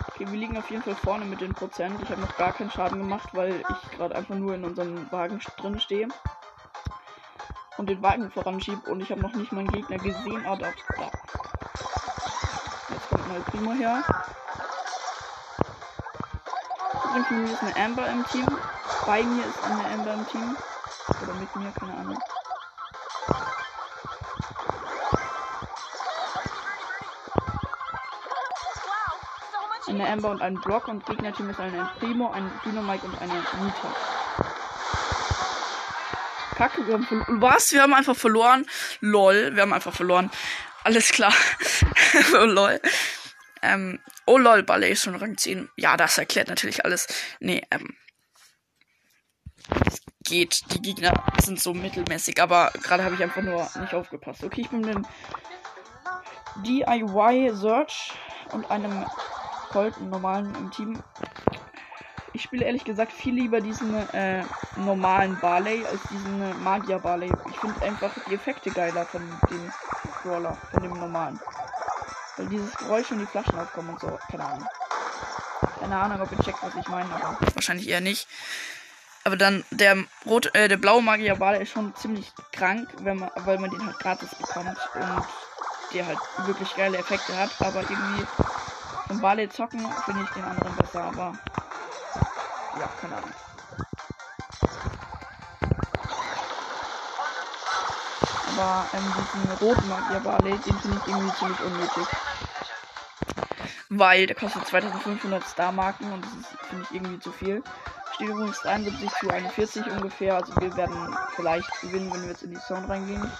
Okay, 0.08 0.26
wir 0.30 0.38
liegen 0.38 0.58
auf 0.58 0.70
jeden 0.70 0.82
Fall 0.82 0.96
vorne 0.96 1.24
mit 1.24 1.40
den 1.40 1.54
Prozent. 1.54 1.98
Ich 2.02 2.10
habe 2.10 2.20
noch 2.20 2.36
gar 2.36 2.52
keinen 2.52 2.70
Schaden 2.70 2.98
gemacht, 2.98 3.30
weil 3.32 3.62
ich 3.62 3.90
gerade 3.92 4.14
einfach 4.16 4.34
nur 4.34 4.54
in 4.54 4.64
unserem 4.64 5.10
Wagen 5.10 5.40
drin 5.56 5.80
stehe. 5.80 6.08
Und 7.78 7.88
den 7.88 8.02
Wagen 8.02 8.30
voranschiebe. 8.30 8.90
Und 8.90 9.00
ich 9.00 9.10
habe 9.10 9.22
noch 9.22 9.32
nicht 9.32 9.52
meinen 9.52 9.68
Gegner 9.68 9.96
gesehen. 9.96 10.44
Ah, 10.46 10.56
dort. 10.56 10.74
Da. 10.98 11.10
Jetzt 12.90 13.08
kommt 13.08 13.28
mal 13.28 13.40
Primo 13.40 13.72
her. 13.72 14.04
Übrigens 17.16 17.52
ist 17.52 17.62
eine 17.62 17.76
Amber 17.76 18.06
im 18.08 18.26
Team. 18.26 18.46
Bei 19.06 19.22
mir 19.22 19.46
ist 19.46 19.64
eine 19.64 19.86
Amber 19.86 20.12
im 20.12 20.26
Team. 20.28 20.56
Oder 21.30 21.38
mit 21.38 21.56
mir, 21.56 21.72
keine 21.72 21.94
Ahnung. 21.94 22.18
Eine 29.86 30.08
Amber 30.08 30.30
und 30.30 30.42
ein 30.42 30.54
Block 30.60 30.88
und 30.88 31.06
Gegnerteam 31.06 31.50
ist 31.50 31.60
ein 31.60 31.88
Primo, 31.98 32.30
ein 32.30 32.50
Dynamite 32.64 33.06
und 33.06 33.20
eine 33.20 33.34
Nita. 33.34 33.96
Kacke, 36.56 36.86
wir 36.86 36.94
haben 36.94 37.04
verloren. 37.04 37.42
Was? 37.42 37.72
Wir 37.72 37.82
haben 37.82 37.94
einfach 37.94 38.16
verloren? 38.16 38.66
Lol, 39.00 39.54
wir 39.54 39.62
haben 39.62 39.72
einfach 39.72 39.94
verloren. 39.94 40.30
Alles 40.84 41.10
klar. 41.10 41.32
oh, 42.34 42.44
lol. 42.44 42.80
Ähm, 43.62 44.00
oh 44.26 44.38
lol, 44.38 44.62
Ballet 44.64 44.92
ist 44.92 45.04
schon 45.04 45.14
Rang 45.14 45.36
10. 45.36 45.68
Ja, 45.76 45.96
das 45.96 46.18
erklärt 46.18 46.48
natürlich 46.48 46.84
alles. 46.84 47.06
Nee, 47.38 47.62
ähm, 47.70 47.96
geht. 50.30 50.62
Die 50.72 50.80
Gegner 50.80 51.12
sind 51.38 51.60
so 51.60 51.74
mittelmäßig, 51.74 52.40
aber 52.40 52.70
gerade 52.82 53.04
habe 53.04 53.14
ich 53.16 53.22
einfach 53.22 53.42
nur 53.42 53.68
nicht 53.78 53.94
aufgepasst. 53.94 54.42
Okay, 54.44 54.62
ich 54.62 54.70
bin 54.70 54.80
mit 54.80 54.94
dem 54.94 55.06
DIY 56.64 57.50
Search 57.54 58.12
und 58.52 58.70
einem 58.70 59.04
Colt, 59.70 60.00
normalen 60.00 60.54
im 60.54 60.70
Team. 60.70 61.02
Ich 62.32 62.42
spiele 62.42 62.64
ehrlich 62.64 62.84
gesagt 62.84 63.12
viel 63.12 63.34
lieber 63.34 63.60
diesen 63.60 63.92
äh, 64.12 64.44
normalen 64.76 65.36
Barley 65.40 65.84
als 65.84 66.00
diesen 66.10 66.62
Magier 66.62 67.00
Barley. 67.00 67.32
Ich 67.50 67.58
finde 67.58 67.82
einfach 67.82 68.12
die 68.28 68.34
Effekte 68.34 68.70
geiler 68.70 69.04
von 69.04 69.22
dem 69.50 69.72
Brawler, 70.22 70.56
von 70.72 70.82
dem 70.82 70.92
normalen. 70.92 71.40
Weil 72.36 72.46
dieses 72.46 72.72
Geräusch 72.76 73.10
und 73.10 73.18
die 73.18 73.26
Flaschen 73.26 73.58
aufkommen 73.58 73.90
und 73.90 74.00
so, 74.00 74.16
keine 74.30 74.44
Ahnung. 74.44 74.68
Keine 75.80 75.96
Ahnung, 75.96 76.20
ob 76.20 76.30
ihr 76.30 76.38
checkt, 76.44 76.62
was 76.62 76.74
ich 76.76 76.88
meine, 76.88 77.12
aber 77.12 77.36
wahrscheinlich 77.54 77.88
eher 77.88 78.00
nicht. 78.00 78.28
Aber 79.24 79.36
dann 79.36 79.64
der 79.70 79.96
rot, 80.26 80.54
äh, 80.54 80.68
der 80.68 80.76
blaue 80.76 81.02
Magierball 81.02 81.60
ist 81.60 81.70
schon 81.70 81.94
ziemlich 81.96 82.32
krank, 82.52 82.88
wenn 83.02 83.18
man, 83.18 83.30
weil 83.36 83.58
man 83.58 83.70
den 83.70 83.84
halt 83.84 83.98
gratis 83.98 84.34
bekommt 84.34 84.76
und 84.94 85.24
der 85.92 86.06
halt 86.06 86.18
wirklich 86.46 86.74
geile 86.74 86.98
Effekte 86.98 87.36
hat. 87.36 87.50
Aber 87.60 87.80
irgendwie 87.82 88.26
vom 89.08 89.20
Barley 89.20 89.48
zocken 89.48 89.80
finde 90.04 90.22
ich 90.24 90.30
den 90.30 90.44
anderen 90.44 90.76
besser. 90.76 91.02
Aber 91.02 91.32
ja, 92.78 92.88
keine 93.00 93.16
Ahnung. 93.16 93.30
aber 98.60 98.86
ähm, 98.92 99.12
diesen 99.34 99.50
roten 99.58 99.88
Magier 99.88 100.20
Barley, 100.20 100.58
den 100.58 100.78
finde 100.78 101.00
ich 101.00 101.12
irgendwie 101.12 101.34
ziemlich 101.36 101.60
unnötig. 101.60 102.06
Weil 103.88 104.26
der 104.26 104.36
kostet 104.36 104.66
2500 104.66 105.44
Star-Marken 105.44 106.12
und 106.12 106.24
das 106.24 106.32
ist, 106.32 106.60
finde 106.68 106.84
ich, 106.84 106.96
irgendwie 106.96 107.18
zu 107.18 107.32
viel. 107.32 107.62
Steht 108.20 108.28
übrigens 108.28 108.60
73 108.60 109.10
zu 109.18 109.30
41 109.30 109.86
ungefähr, 109.86 110.36
also 110.36 110.52
wir 110.60 110.76
werden 110.76 111.16
vielleicht 111.36 111.80
gewinnen, 111.80 112.12
wenn 112.12 112.20
wir 112.20 112.28
jetzt 112.28 112.42
in 112.42 112.50
die 112.50 112.60
Zone 112.60 112.86
reingehen. 112.86 113.32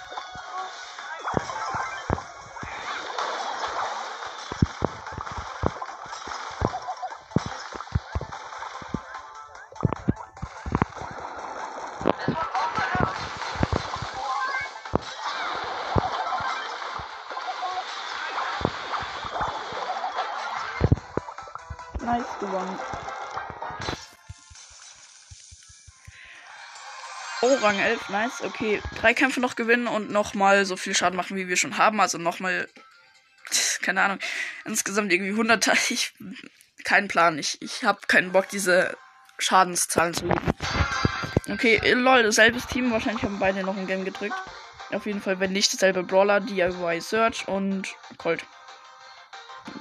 Rang 27.63 27.79
11, 27.79 28.09
nice. 28.09 28.43
Okay, 28.43 28.83
drei 29.01 29.15
Kämpfe 29.15 29.41
noch 29.41 29.57
gewinnen 29.57 29.87
und 29.87 30.11
nochmal 30.11 30.65
so 30.65 30.77
viel 30.77 30.95
Schaden 30.95 31.17
machen, 31.17 31.37
wie 31.37 31.49
wir 31.49 31.57
schon 31.57 31.77
haben. 31.77 32.01
Also 32.01 32.19
nochmal, 32.19 32.69
keine 33.83 34.03
Ahnung, 34.03 34.19
insgesamt 34.65 35.13
irgendwie 35.13 35.33
100. 35.33 35.67
Ich, 35.91 36.13
keinen 36.85 37.09
Plan. 37.09 37.39
Ich, 37.39 37.61
ich 37.61 37.85
habe 37.85 38.01
keinen 38.07 38.33
Bock, 38.33 38.49
diese 38.49 38.97
Schadenszahlen 39.39 40.15
zu 40.15 40.27
legen. 40.27 40.55
Okay, 41.49 41.81
lol, 41.93 42.31
selbes 42.33 42.67
Team. 42.67 42.91
Wahrscheinlich 42.91 43.23
haben 43.23 43.39
beide 43.39 43.63
noch 43.63 43.77
ein 43.77 43.87
Game 43.87 44.05
gedrückt. 44.05 44.37
Auf 44.93 45.07
jeden 45.07 45.21
Fall, 45.21 45.41
wenn 45.41 45.53
nicht, 45.53 45.73
dasselbe 45.73 46.03
Brawler, 46.03 46.41
DIY 46.41 47.01
Search 47.01 47.47
und 47.49 47.89
Colt. 48.19 48.45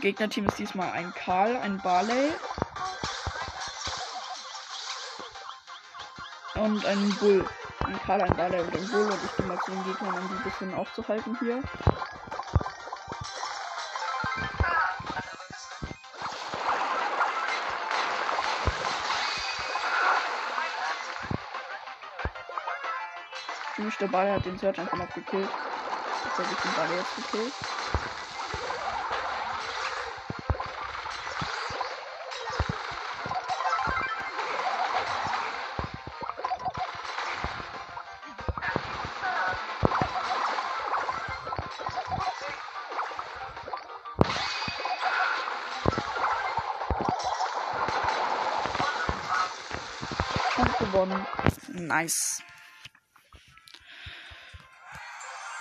Gegnerteam 0.01 0.47
ist 0.47 0.59
diesmal 0.59 0.91
ein 0.91 1.13
Karl, 1.13 1.55
ein 1.57 1.77
Barley. 1.79 2.31
Und 6.55 6.85
ein 6.85 7.09
Bull. 7.19 7.45
Ein 7.89 7.99
Karl, 8.05 8.21
ein 8.21 8.37
Barley 8.37 8.59
und 8.59 8.75
ein 8.75 8.87
Bull. 8.87 9.01
Und 9.01 9.23
ich 9.25 9.35
gehe 9.35 9.45
mal 9.47 9.59
zu 9.61 9.71
den 9.71 9.83
Gegnern, 9.83 10.13
um 10.13 10.27
die 10.27 10.35
ein 10.35 10.43
bisschen 10.43 10.73
aufzuhalten 10.75 11.35
hier. 11.39 11.59
Ziemlich 23.75 23.97
der 23.97 24.07
Barley 24.07 24.33
hat 24.33 24.45
den 24.45 24.59
Search 24.59 24.79
einfach 24.79 24.97
noch 24.97 25.11
gekillt. 25.15 25.49
Jetzt 26.25 26.37
habe 26.37 26.47
ich 26.51 26.59
den 26.59 26.73
Barley 26.75 26.95
jetzt 26.95 27.15
gekillt. 27.15 27.53
Nice. 51.89 52.43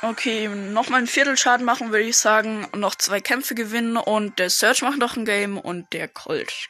Okay, 0.02 0.46
nochmal 0.46 0.98
einen 0.98 1.06
Viertelschaden 1.06 1.64
machen, 1.64 1.90
würde 1.90 2.04
ich 2.04 2.18
sagen. 2.18 2.68
Noch 2.74 2.94
zwei 2.94 3.20
Kämpfe 3.20 3.54
gewinnen. 3.54 3.96
Und 3.96 4.38
der 4.38 4.50
Search 4.50 4.82
macht 4.82 4.98
noch 4.98 5.16
ein 5.16 5.24
Game. 5.24 5.58
Und 5.58 5.92
der 5.94 6.06
Colt. 6.06 6.68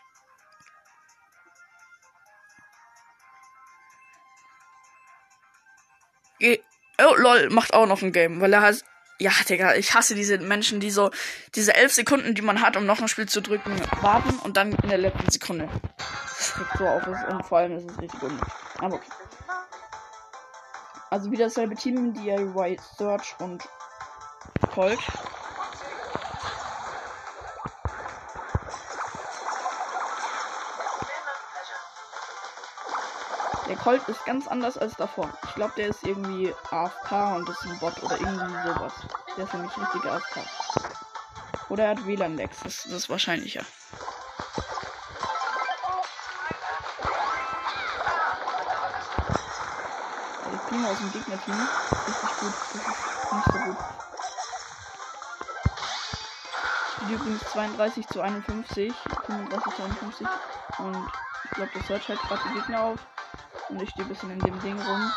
Oh, 7.01 7.14
lol, 7.16 7.51
macht 7.51 7.75
auch 7.75 7.87
noch 7.87 8.03
ein 8.03 8.12
Game, 8.12 8.40
weil 8.40 8.53
er 8.53 8.62
hat. 8.62 8.85
Ja, 9.21 9.33
Digga, 9.49 9.75
ich 9.75 9.94
hasse 9.94 10.14
diese 10.14 10.38
Menschen, 10.38 10.79
die 10.79 10.92
so 10.92 11.11
diese 11.57 11.75
elf 11.75 11.92
Sekunden, 11.92 12.37
die 12.37 12.42
man 12.42 12.61
hat, 12.61 12.77
um 12.77 12.87
noch 12.87 13.01
ein 13.01 13.09
Spiel 13.09 13.29
zu 13.29 13.42
drücken, 13.42 13.77
warten 14.01 14.38
und 14.38 14.57
dann 14.57 14.71
in 14.71 14.88
der 14.88 14.99
letzten 14.99 15.29
Sekunde. 15.29 15.68
Das 15.97 16.57
regt 16.57 16.79
so 16.79 16.87
auf 16.87 17.05
und 17.05 17.44
vor 17.44 17.59
allem 17.59 17.77
ist 17.79 17.90
es 17.90 17.99
richtig 17.99 18.23
unnötig. 18.23 18.53
Aber 18.79 18.94
okay. 18.94 19.11
Also 21.18 21.33
wieder 21.33 21.46
dasselbe 21.46 21.74
Team, 21.74 22.14
DIY 22.14 22.78
Search 22.96 23.35
und 23.40 23.68
Colt. 24.72 25.00
Der 33.66 33.74
Colt 33.74 34.09
ist 34.09 34.24
ganz 34.26 34.46
anders 34.46 34.78
als 34.78 34.94
davor. 34.94 35.28
Ich 35.42 35.54
glaube, 35.57 35.72
der 35.76 35.88
ist 35.88 36.04
irgendwie 36.04 36.54
AFK 36.70 37.35
und 37.35 37.48
ist 37.48 37.64
ein 37.64 37.76
Bot 37.81 38.00
oder 38.00 38.20
irgendwie 38.20 38.68
sowas. 38.68 38.92
Der 39.37 39.42
ist 39.42 39.54
nämlich 39.54 39.76
richtig 39.76 40.04
AFK. 40.04 40.38
Oder 41.68 41.83
er 41.83 41.90
hat 41.90 42.07
WLAN-Lex. 42.07 42.62
Das, 42.62 42.85
das 42.85 42.92
ist 42.92 43.11
wahrscheinlicher. 43.11 43.64
Ich 50.79 50.85
bin 50.85 50.93
aus 50.93 50.99
dem 50.99 51.12
Gegnerteam. 51.12 51.69
Richtig 52.07 52.38
gut. 52.38 52.55
Das 52.55 52.75
ist 52.77 53.33
nicht 53.33 53.47
so 53.47 53.59
gut. 53.59 53.77
Die 57.01 57.14
übrigens 57.14 57.41
32 57.51 58.07
zu 58.07 58.21
51. 58.21 58.95
35 59.27 59.75
zu 59.75 59.83
51. 59.83 60.27
Und 60.79 61.12
ich 61.45 61.51
glaube, 61.51 61.71
der 61.75 61.83
Search 61.83 62.07
hält 62.07 62.21
gerade 62.21 62.43
die 62.49 62.55
Gegner 62.55 62.81
auf. 62.81 63.01
Und 63.71 63.83
ich 63.83 63.91
stehe 63.91 64.05
ein 64.05 64.09
bisschen 64.09 64.31
in 64.31 64.38
dem 64.38 64.61
Ding 64.61 64.81
rum. 64.81 65.12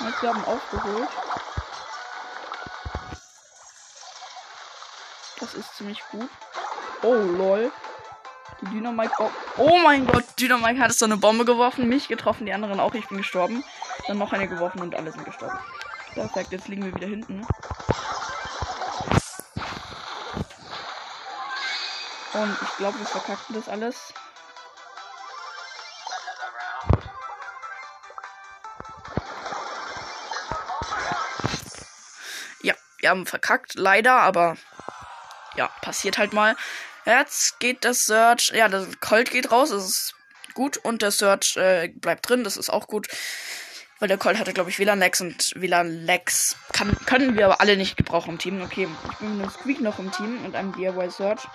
Jetzt 0.00 0.22
wir 0.22 0.28
haben 0.28 0.44
aufgeholt. 0.44 1.08
Das 5.40 5.54
ist 5.54 5.74
ziemlich 5.74 6.02
gut. 6.10 6.28
Oh 7.02 7.14
lol. 7.14 7.70
Die 8.60 8.66
Dynamite 8.66 9.12
oh, 9.18 9.30
oh 9.58 9.78
mein 9.78 10.06
Gott, 10.06 10.24
Dynamite 10.38 10.80
hat 10.80 10.92
so 10.92 11.04
eine 11.04 11.16
Bombe 11.16 11.44
geworfen, 11.44 11.88
mich 11.88 12.08
getroffen, 12.08 12.44
die 12.44 12.52
anderen 12.52 12.80
auch, 12.80 12.94
ich 12.94 13.06
bin 13.06 13.18
gestorben. 13.18 13.62
Dann 14.08 14.18
noch 14.18 14.32
eine 14.32 14.48
geworfen 14.48 14.80
und 14.80 14.96
alle 14.96 15.12
sind 15.12 15.24
gestorben. 15.24 15.58
Perfekt, 16.14 16.50
jetzt 16.50 16.66
liegen 16.66 16.84
wir 16.84 16.94
wieder 16.94 17.06
hinten. 17.06 17.46
Und 22.32 22.56
ich 22.62 22.76
glaube, 22.76 22.98
wir 22.98 23.06
verkacken 23.06 23.54
das 23.54 23.68
alles. 23.68 24.12
Ja, 32.62 32.74
wir 32.98 33.10
haben 33.10 33.26
verkackt, 33.26 33.74
leider, 33.74 34.14
aber 34.14 34.56
ja, 35.54 35.68
passiert 35.80 36.18
halt 36.18 36.32
mal. 36.32 36.56
Jetzt 37.08 37.58
geht 37.58 37.86
das 37.86 38.04
Search, 38.04 38.52
ja, 38.54 38.68
das 38.68 39.00
Colt 39.00 39.30
geht 39.30 39.50
raus, 39.50 39.70
das 39.70 39.84
ist 39.88 40.14
gut. 40.52 40.76
Und 40.76 41.00
der 41.00 41.10
Search 41.10 41.56
äh, 41.56 41.88
bleibt 41.88 42.28
drin, 42.28 42.44
das 42.44 42.58
ist 42.58 42.68
auch 42.68 42.86
gut. 42.86 43.08
Weil 43.98 44.08
der 44.08 44.18
Colt 44.18 44.38
hatte, 44.38 44.52
glaube 44.52 44.68
ich, 44.68 44.78
WLAN-Lags 44.78 45.22
und 45.22 45.52
WLAN-Lags 45.56 46.56
können 47.06 47.34
wir 47.34 47.46
aber 47.46 47.62
alle 47.62 47.78
nicht 47.78 47.96
gebrauchen 47.96 48.32
im 48.32 48.38
Team. 48.38 48.60
Okay, 48.60 48.86
ich 49.10 49.16
bin 49.16 49.38
mit 49.38 49.50
Squeak 49.50 49.80
noch 49.80 49.98
im 49.98 50.12
Team 50.12 50.44
und 50.44 50.54
einem 50.54 50.74
DIY 50.74 51.10
Search. 51.10 51.48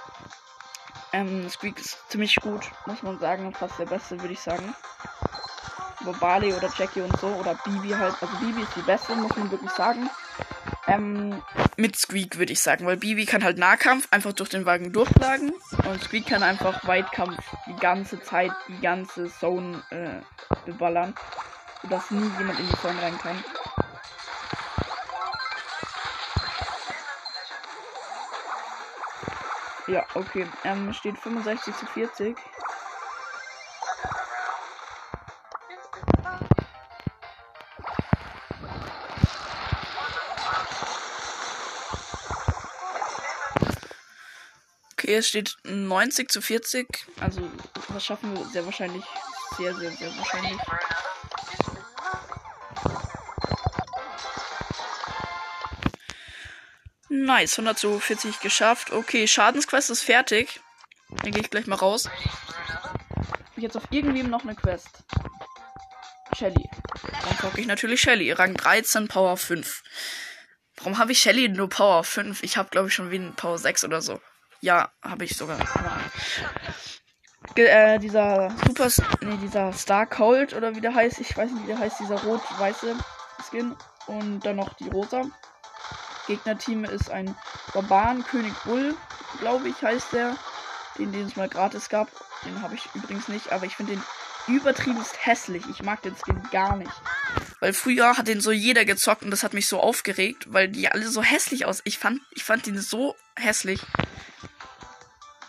Ähm, 1.14 1.48
Squeak 1.48 1.80
ist 1.80 2.00
ziemlich 2.10 2.36
gut, 2.38 2.72
muss 2.88 3.04
man 3.04 3.20
sagen. 3.20 3.54
Fast 3.54 3.78
der 3.78 3.86
beste, 3.86 4.20
würde 4.20 4.34
ich 4.34 4.40
sagen. 4.40 4.74
Aber 6.00 6.14
Barley 6.14 6.52
oder 6.52 6.74
Jackie 6.76 7.02
und 7.02 7.16
so. 7.20 7.28
Oder 7.28 7.54
Bibi 7.64 7.90
halt. 7.90 8.16
Also 8.20 8.36
Bibi 8.38 8.64
ist 8.64 8.76
die 8.76 8.82
beste, 8.82 9.16
muss 9.16 9.36
man 9.38 9.52
wirklich 9.52 9.72
sagen. 9.72 10.10
Ähm, 10.88 11.42
mit 11.78 11.96
Squeak 11.96 12.38
würde 12.38 12.54
ich 12.54 12.62
sagen. 12.62 12.86
Weil 12.86 12.98
Bibi 12.98 13.26
kann 13.26 13.44
halt 13.44 13.58
Nahkampf 13.58 14.08
einfach 14.12 14.34
durch 14.34 14.50
den 14.50 14.66
Wagen 14.66 14.92
durchschlagen. 14.92 15.54
Und 15.88 16.04
Squeak 16.04 16.28
kann 16.28 16.44
einfach 16.44 16.86
Weitkampf 16.88 17.38
die 17.68 17.76
ganze 17.76 18.22
Zeit, 18.22 18.52
die 18.68 18.80
ganze 18.80 19.30
Zone 19.30 19.82
äh, 19.90 20.22
beballern. 20.66 21.16
Sodass 21.82 22.12
nie 22.12 22.30
jemand 22.38 22.60
in 22.60 22.68
die 22.68 22.78
Zone 22.78 23.02
rein 23.02 23.18
kann. 23.18 23.44
Ja, 29.88 30.06
okay. 30.14 30.48
Ähm, 30.64 30.94
steht 30.94 31.18
65 31.18 31.76
zu 31.76 31.86
40. 31.86 32.38
Okay, 45.04 45.16
es 45.16 45.28
steht 45.28 45.58
90 45.66 46.32
zu 46.32 46.42
40. 46.42 46.88
Also, 47.20 47.42
das 47.90 48.06
schaffen 48.06 48.38
wir 48.38 48.46
sehr 48.46 48.66
wahrscheinlich. 48.66 49.04
Sehr, 49.58 49.76
sehr, 49.76 49.92
sehr 49.92 50.16
wahrscheinlich. 50.16 50.58
Nice, 57.10 57.60
100 57.60 57.78
zu 57.78 58.00
40 58.00 58.40
geschafft. 58.40 58.94
Okay, 58.94 59.28
Schadensquest 59.28 59.90
ist 59.90 60.04
fertig. 60.04 60.62
Dann 61.22 61.34
gehe 61.34 61.42
ich 61.42 61.50
gleich 61.50 61.68
mal 61.68 61.76
raus. 61.76 62.10
Jetzt 63.58 63.76
auf 63.76 63.84
irgendwem 63.90 64.30
noch 64.30 64.44
eine 64.44 64.56
Quest? 64.56 65.04
Shelly. 66.38 66.70
Dann 67.26 67.38
zocke 67.40 67.60
ich 67.60 67.68
natürlich 67.68 68.00
Shelly. 68.00 68.32
Rang 68.32 68.54
13, 68.54 69.10
Power 69.10 69.36
5. 69.36 69.84
Warum 70.78 70.98
habe 70.98 71.12
ich 71.12 71.20
Shelly 71.20 71.50
nur 71.50 71.68
Power 71.68 72.06
5? 72.06 72.42
Ich 72.42 72.56
habe, 72.56 72.70
glaube 72.70 72.88
ich, 72.88 72.94
schon 72.94 73.12
wie 73.12 73.18
ein 73.18 73.36
Power 73.36 73.58
6 73.58 73.84
oder 73.84 74.02
so. 74.02 74.22
Ja, 74.64 74.90
habe 75.02 75.26
ich 75.26 75.36
sogar. 75.36 75.60
Äh, 77.56 78.00
dieser 78.00 78.50
Super, 78.66 78.88
nee, 79.20 79.36
dieser 79.42 79.74
Star 79.74 80.06
Cold 80.06 80.54
oder 80.54 80.74
wie 80.74 80.80
der 80.80 80.96
heißt, 80.96 81.20
ich 81.20 81.36
weiß 81.36 81.52
nicht, 81.52 81.64
wie 81.64 81.68
der 81.68 81.80
heißt, 81.80 82.00
dieser 82.00 82.24
rot-weiße 82.24 82.96
Skin 83.46 83.76
und 84.08 84.40
dann 84.46 84.56
noch 84.56 84.74
die 84.76 84.88
rosa. 84.88 85.24
Gegnerteam 86.28 86.86
ist 86.86 87.12
ein 87.12 87.36
Barbaren-König 87.74 88.54
Bull, 88.64 88.96
glaube 89.42 89.68
ich, 89.68 89.82
heißt 89.82 90.14
der. 90.14 90.38
Den, 90.98 91.12
den 91.12 91.28
es 91.28 91.36
mal 91.36 91.50
gratis 91.50 91.90
gab. 91.90 92.08
Den 92.46 92.62
habe 92.62 92.76
ich 92.76 92.88
übrigens 92.94 93.28
nicht, 93.28 93.52
aber 93.52 93.66
ich 93.66 93.76
finde 93.76 93.96
den 93.96 94.04
übertrieben 94.48 95.04
hässlich. 95.20 95.64
Ich 95.72 95.84
mag 95.84 96.02
den 96.04 96.16
Skin 96.16 96.42
gar 96.52 96.78
nicht. 96.78 96.94
Weil 97.60 97.74
früher 97.74 98.18
hat 98.18 98.30
den 98.30 98.40
so 98.40 98.54
jeder 98.54 98.86
gezockt 98.86 99.24
und 99.24 99.32
das 99.32 99.44
hat 99.44 99.54
mich 99.54 99.68
so 99.68 99.82
aufgeregt, 99.82 100.54
weil 100.54 100.70
die 100.70 100.88
alle 100.88 101.10
so 101.10 101.22
hässlich 101.22 101.66
aus. 101.66 101.82
Ich 101.84 102.00
fand, 102.00 102.22
ich 102.32 102.46
fand 102.46 102.66
den 102.66 102.80
so 102.80 103.18
hässlich. 103.36 103.82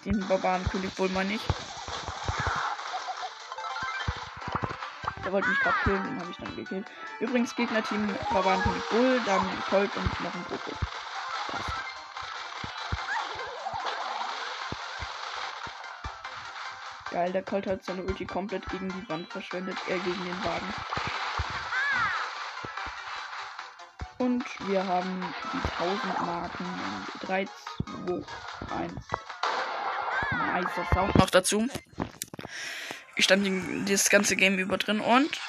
Den 0.04 0.20
Barbaren-König 0.28 0.94
Bull 0.94 1.08
meine 1.08 1.34
ich. 1.34 1.42
Der 5.24 5.32
wollte 5.32 5.48
mich 5.48 5.58
gerade 5.60 5.76
killen, 5.82 6.04
den 6.04 6.20
habe 6.20 6.30
ich 6.30 6.36
dann 6.36 6.54
gekillt. 6.56 6.86
Übrigens 7.20 7.56
Gegnerteam 7.56 8.14
Barbaren-König 8.30 8.82
Bull, 8.90 9.20
dann 9.24 9.62
Colt 9.70 9.96
und 9.96 10.20
noch 10.20 10.34
ein. 10.34 10.44
Passt. 11.48 11.70
Geil, 17.10 17.32
der 17.32 17.42
Colt 17.42 17.66
hat 17.66 17.82
seine 17.84 18.02
Ulti 18.02 18.26
komplett 18.26 18.68
gegen 18.68 18.90
die 18.90 19.08
Wand 19.08 19.30
verschwendet, 19.32 19.78
er 19.88 19.98
gegen 20.00 20.24
den 20.24 20.44
Wagen. 20.44 20.74
Und 24.18 24.44
wir 24.68 24.86
haben 24.86 25.34
die 25.52 25.82
1000 25.82 26.26
Marken. 26.26 26.66
3, 27.20 27.46
2, 27.46 28.76
1. 28.76 29.23
Noch 31.14 31.30
dazu. 31.30 31.68
Ich 33.16 33.24
stand 33.24 33.90
das 33.90 34.10
ganze 34.10 34.36
Game 34.36 34.58
über 34.58 34.78
drin 34.78 35.00
und. 35.00 35.40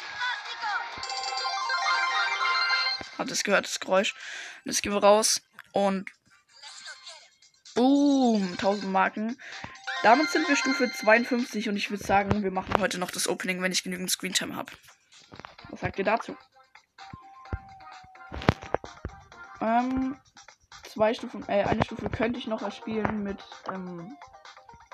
Hat 3.18 3.32
es 3.32 3.44
gehört, 3.44 3.66
das 3.66 3.80
Geräusch. 3.80 4.16
Jetzt 4.64 4.82
gehen 4.82 4.94
wir 4.94 5.04
raus 5.04 5.42
und. 5.72 6.10
Boom! 7.76 8.52
1000 8.54 8.92
Marken. 8.92 9.38
Damit 10.04 10.30
sind 10.30 10.48
wir 10.48 10.56
Stufe 10.56 10.92
52 10.92 11.70
und 11.70 11.76
ich 11.78 11.90
würde 11.90 12.04
sagen, 12.04 12.44
wir 12.44 12.52
machen 12.52 12.76
heute 12.80 13.00
noch 13.00 13.12
das 13.12 13.28
Opening, 13.28 13.62
wenn 13.62 13.72
ich 13.72 13.84
genügend 13.84 14.12
Screentime 14.12 14.56
habe. 14.56 14.72
Was 15.70 15.82
sagt 15.82 16.00
ihr 16.00 16.06
dazu? 16.06 16.38
Ähm, 19.62 20.16
zwei 20.84 21.14
Stufen, 21.14 21.44
äh, 21.48 21.64
eine 21.64 21.84
Stufe 21.84 22.10
könnte 22.10 22.40
ich 22.40 22.48
noch 22.48 22.62
erspielen 22.62 23.24
mit 23.24 23.44
ähm, 23.74 24.16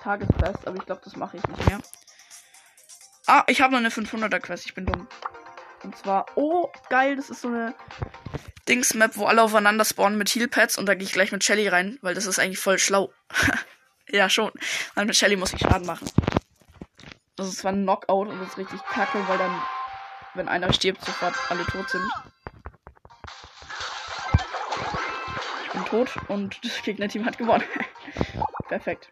Tagesquest, 0.01 0.67
aber 0.67 0.77
ich 0.77 0.85
glaube, 0.85 1.01
das 1.03 1.15
mache 1.15 1.37
ich 1.37 1.47
nicht 1.47 1.65
mehr. 1.67 1.79
Ah, 3.27 3.43
ich 3.47 3.61
habe 3.61 3.71
noch 3.73 3.79
eine 3.79 3.89
500er 3.89 4.39
Quest, 4.39 4.65
ich 4.65 4.73
bin 4.73 4.85
dumm. 4.85 5.07
Und 5.83 5.97
zwar, 5.97 6.25
oh, 6.35 6.69
geil, 6.89 7.15
das 7.15 7.29
ist 7.29 7.41
so 7.41 7.47
eine 7.47 7.73
Dings-Map, 8.67 9.17
wo 9.17 9.25
alle 9.25 9.41
aufeinander 9.41 9.85
spawnen 9.85 10.17
mit 10.17 10.29
Healpads 10.29 10.77
und 10.77 10.85
da 10.85 10.95
gehe 10.95 11.05
ich 11.05 11.13
gleich 11.13 11.31
mit 11.31 11.43
Shelly 11.43 11.67
rein, 11.67 11.97
weil 12.01 12.13
das 12.13 12.25
ist 12.25 12.39
eigentlich 12.39 12.59
voll 12.59 12.77
schlau. 12.77 13.11
ja, 14.09 14.29
schon. 14.29 14.51
Weil 14.95 15.05
mit 15.05 15.15
Shelly 15.15 15.35
muss 15.35 15.53
ich 15.53 15.59
Schaden 15.59 15.87
machen. 15.87 16.09
Das 17.35 17.47
ist 17.47 17.59
zwar 17.59 17.71
ein 17.71 17.83
Knockout 17.83 18.27
und 18.27 18.39
das 18.39 18.49
ist 18.49 18.57
richtig 18.57 18.83
kacke, 18.83 19.27
weil 19.27 19.37
dann, 19.37 19.61
wenn 20.35 20.47
einer 20.47 20.71
stirbt, 20.73 21.03
sofort 21.03 21.35
alle 21.49 21.65
tot 21.65 21.89
sind. 21.89 22.11
Ich 25.65 25.71
bin 25.71 25.85
tot 25.85 26.15
und 26.27 26.59
das 26.63 26.81
Gegnerteam 26.83 27.25
hat 27.25 27.37
gewonnen. 27.37 27.63
Perfekt. 28.67 29.09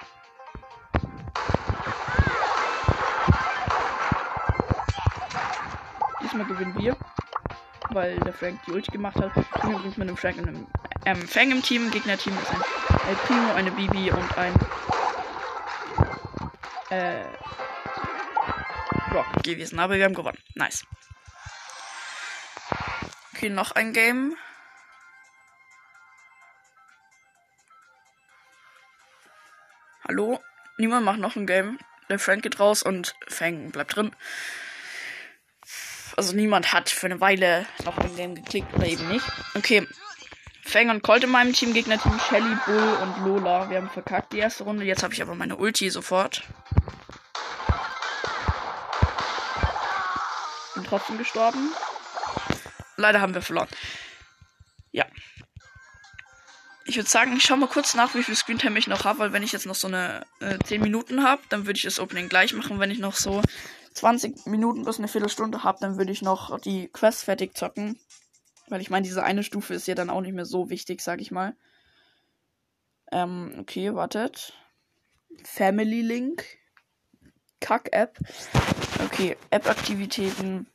Diesmal 6.29 6.45
gewinnen 6.45 6.77
wir. 6.77 6.95
Weil 7.89 8.19
der 8.19 8.33
Frank 8.33 8.61
die 8.67 8.71
Ulti 8.71 8.91
gemacht 8.91 9.15
hat. 9.15 9.31
Ich 9.35 9.61
bin 9.61 9.71
mit 9.71 10.01
einem 10.01 10.15
Frank 10.15 10.37
und 10.37 10.47
einem 10.47 10.67
ähm, 11.05 11.27
Fang 11.27 11.49
im 11.49 11.63
Team. 11.63 11.89
Gegnerteam 11.89 12.37
ist 12.37 12.51
ein 12.51 12.61
El 13.07 13.15
Primo, 13.15 13.53
eine 13.53 13.71
Bibi 13.71 14.11
und 14.11 14.37
ein 14.37 14.53
äh, 16.91 17.25
Rock 19.11 19.25
gewesen. 19.43 19.79
Aber 19.79 19.95
wir 19.95 20.05
haben 20.05 20.13
gewonnen. 20.13 20.37
Nice. 20.53 20.85
Okay, 23.33 23.49
noch 23.49 23.71
ein 23.71 23.91
Game. 23.91 24.37
Hallo? 30.07 30.39
Niemand 30.77 31.05
macht 31.05 31.19
noch 31.19 31.35
ein 31.35 31.47
Game. 31.47 31.79
Der 32.07 32.19
Frank 32.19 32.43
geht 32.43 32.59
raus 32.59 32.83
und 32.83 33.15
Fang 33.27 33.71
bleibt 33.71 33.95
drin 33.95 34.15
also 36.19 36.35
niemand 36.35 36.73
hat 36.73 36.89
für 36.89 37.05
eine 37.05 37.21
Weile 37.21 37.65
noch 37.85 37.97
in 38.03 38.13
Game 38.17 38.35
geklickt 38.35 38.73
oder 38.73 38.85
eben 38.85 39.07
nicht. 39.07 39.25
Okay. 39.55 39.87
Fang 40.65 40.89
und 40.89 41.01
Colt 41.01 41.23
in 41.23 41.29
meinem 41.29 41.53
Team, 41.53 41.73
Gegnerteam 41.73 42.19
Shelly, 42.19 42.57
Bull 42.65 42.97
und 43.01 43.25
Lola. 43.25 43.69
Wir 43.69 43.77
haben 43.77 43.89
verkackt 43.89 44.33
die 44.33 44.39
erste 44.39 44.65
Runde. 44.65 44.83
Jetzt 44.83 45.01
habe 45.01 45.13
ich 45.13 45.21
aber 45.21 45.33
meine 45.33 45.55
Ulti 45.55 45.89
sofort. 45.89 46.43
Bin 50.75 50.83
trotzdem 50.83 51.17
gestorben. 51.17 51.71
Leider 52.97 53.21
haben 53.21 53.33
wir 53.33 53.41
verloren. 53.41 53.69
Ja. 54.91 55.05
Ich 56.83 56.97
würde 56.97 57.09
sagen, 57.09 57.33
ich 57.37 57.43
schaue 57.43 57.57
mal 57.57 57.69
kurz 57.69 57.93
nach, 57.93 58.13
wie 58.13 58.23
viel 58.23 58.35
Screentime 58.35 58.77
ich 58.77 58.87
noch 58.87 59.05
habe, 59.05 59.19
weil 59.19 59.31
wenn 59.31 59.43
ich 59.43 59.53
jetzt 59.53 59.65
noch 59.65 59.75
so 59.75 59.87
eine 59.87 60.25
äh, 60.41 60.57
10 60.65 60.81
Minuten 60.81 61.23
habe, 61.23 61.41
dann 61.47 61.65
würde 61.65 61.77
ich 61.77 61.83
das 61.83 61.97
Opening 61.97 62.27
gleich 62.27 62.51
machen. 62.51 62.81
Wenn 62.81 62.91
ich 62.91 62.99
noch 62.99 63.15
so 63.15 63.41
20 63.93 64.45
Minuten 64.45 64.85
bis 64.85 64.99
eine 64.99 65.07
Viertelstunde 65.07 65.63
habe, 65.63 65.79
dann 65.81 65.97
würde 65.97 66.11
ich 66.11 66.21
noch 66.21 66.59
die 66.59 66.87
Quest 66.87 67.23
fertig 67.23 67.57
zocken. 67.57 67.99
Weil 68.67 68.81
ich 68.81 68.89
meine, 68.89 69.03
diese 69.03 69.23
eine 69.23 69.43
Stufe 69.43 69.73
ist 69.73 69.87
ja 69.87 69.95
dann 69.95 70.09
auch 70.09 70.21
nicht 70.21 70.33
mehr 70.33 70.45
so 70.45 70.69
wichtig, 70.69 71.01
sag 71.01 71.21
ich 71.21 71.31
mal. 71.31 71.55
Ähm, 73.11 73.55
okay, 73.59 73.95
wartet. 73.95 74.53
Family 75.43 76.01
Link. 76.01 76.45
Kack-App. 77.59 78.17
Okay, 79.05 79.37
App-Aktivitäten. 79.49 80.67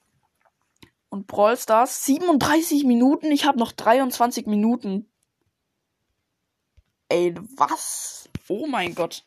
Und 1.08 1.26
Brawl 1.26 1.56
Stars. 1.56 2.04
37 2.04 2.84
Minuten. 2.84 3.30
Ich 3.30 3.44
habe 3.44 3.58
noch 3.58 3.72
23 3.72 4.46
Minuten. 4.46 5.08
Ey, 7.08 7.34
was? 7.56 8.28
Oh 8.48 8.66
mein 8.66 8.94
Gott. 8.94 9.24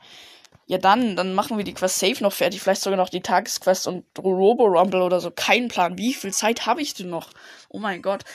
Ja, 0.70 0.78
dann, 0.78 1.16
dann 1.16 1.34
machen 1.34 1.58
wir 1.58 1.64
die 1.64 1.74
Quest 1.74 1.98
safe 1.98 2.22
noch 2.22 2.34
fertig. 2.34 2.62
Vielleicht 2.62 2.82
sogar 2.82 2.98
noch 2.98 3.08
die 3.08 3.22
Tagesquest 3.22 3.88
und 3.88 4.06
Robo 4.20 4.66
Rumble 4.66 5.02
oder 5.02 5.22
so. 5.22 5.32
Kein 5.32 5.70
Plan. 5.70 5.98
Wie 5.98 6.14
viel 6.14 6.34
Zeit 6.34 6.66
habe 6.66 6.82
ich 6.82 6.94
denn 6.94 7.10
noch? 7.10 7.32
Oh 7.70 7.80
mein 7.80 8.02
Gott. 8.02 8.26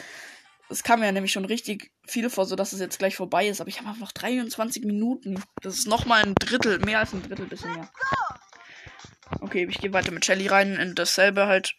Es 0.70 0.82
kam 0.82 1.00
mir 1.00 1.06
ja 1.06 1.12
nämlich 1.12 1.32
schon 1.32 1.44
richtig 1.44 1.92
viel 2.06 2.30
vor, 2.30 2.46
so 2.46 2.56
dass 2.56 2.72
es 2.72 2.80
jetzt 2.80 2.98
gleich 2.98 3.16
vorbei 3.16 3.46
ist. 3.46 3.60
Aber 3.60 3.68
ich 3.68 3.78
habe 3.78 3.88
einfach 3.88 4.00
noch 4.00 4.12
23 4.12 4.82
Minuten. 4.84 5.44
Das 5.60 5.76
ist 5.76 5.86
nochmal 5.86 6.24
ein 6.24 6.34
Drittel. 6.34 6.78
Mehr 6.78 7.00
als 7.00 7.12
ein 7.12 7.22
Drittel, 7.22 7.46
bisschen 7.46 7.74
mehr. 7.74 7.90
Okay, 9.40 9.66
ich 9.68 9.78
gehe 9.78 9.92
weiter 9.92 10.10
mit 10.10 10.24
Shelly 10.24 10.46
rein 10.46 10.76
in 10.76 10.94
dasselbe 10.94 11.46
halt. 11.46 11.74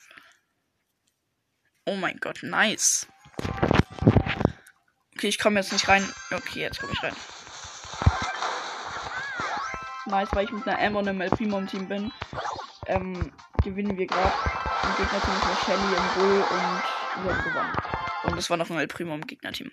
Oh 1.87 1.95
mein 1.95 2.17
Gott, 2.17 2.43
nice. 2.43 3.07
Okay, 5.15 5.27
ich 5.29 5.39
komme 5.39 5.59
jetzt 5.59 5.73
nicht 5.73 5.87
rein. 5.87 6.07
Okay, 6.31 6.61
jetzt 6.61 6.79
komme 6.79 6.93
ich 6.93 7.01
rein 7.01 7.15
nice, 10.05 10.29
weil 10.31 10.45
ich 10.45 10.51
mit 10.51 10.67
einer 10.67 10.79
Amber 10.79 10.99
und 10.99 11.07
einem 11.07 11.21
El 11.21 11.29
Primo 11.29 11.57
im 11.57 11.67
Team 11.67 11.87
bin. 11.87 12.11
Ähm, 12.87 13.31
gewinnen 13.63 13.97
wir 13.97 14.07
gerade. 14.07 14.33
Im 14.83 14.95
Gegnerteam 14.97 15.33
ist 15.53 15.65
Shelly 15.65 15.79
und 15.79 16.15
Bull 16.15 16.43
und 16.49 17.25
wir 17.25 17.35
haben 17.35 17.43
gewonnen. 17.43 17.73
Und 18.23 18.37
es 18.37 18.49
war 18.49 18.57
noch 18.57 18.69
ein 18.69 18.77
El 18.77 18.87
Primo 18.87 19.15
im 19.15 19.25
Gegnerteam. 19.25 19.71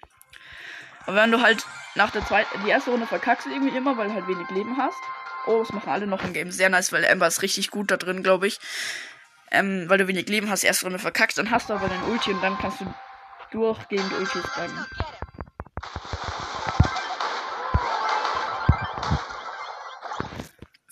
Aber 1.06 1.16
wenn 1.16 1.30
du 1.30 1.40
halt 1.40 1.66
nach 1.94 2.10
der 2.10 2.24
zweiten, 2.24 2.62
die 2.64 2.70
erste 2.70 2.90
Runde 2.90 3.06
verkackst 3.06 3.46
irgendwie 3.46 3.76
immer, 3.76 3.96
weil 3.96 4.08
du 4.08 4.14
halt 4.14 4.28
wenig 4.28 4.48
Leben 4.50 4.76
hast. 4.76 4.98
Oh, 5.46 5.58
das 5.60 5.72
machen 5.72 5.88
alle 5.88 6.06
noch 6.06 6.22
im 6.22 6.32
Game. 6.32 6.52
Sehr 6.52 6.68
nice, 6.68 6.92
weil 6.92 7.04
Amber 7.06 7.26
ist 7.26 7.42
richtig 7.42 7.70
gut 7.70 7.90
da 7.90 7.96
drin, 7.96 8.22
glaube 8.22 8.46
ich. 8.46 8.60
Ähm, 9.50 9.88
weil 9.88 9.98
du 9.98 10.06
wenig 10.06 10.28
Leben 10.28 10.50
hast, 10.50 10.62
erste 10.62 10.84
Runde 10.86 10.98
verkackst, 10.98 11.38
dann 11.38 11.50
hast 11.50 11.70
du 11.70 11.74
aber 11.74 11.88
dein 11.88 12.02
Ulti 12.04 12.32
und 12.32 12.42
dann 12.42 12.56
kannst 12.58 12.80
du 12.80 12.94
durchgehend 13.50 14.12
Ultis 14.12 14.44
bleiben. 14.54 14.86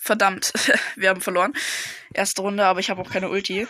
Verdammt, 0.09 0.53
wir 0.95 1.09
haben 1.09 1.21
verloren. 1.21 1.53
Erste 2.11 2.41
Runde, 2.41 2.65
aber 2.65 2.79
ich 2.79 2.89
habe 2.89 2.99
auch 2.99 3.11
keine 3.11 3.29
Ulti. 3.29 3.67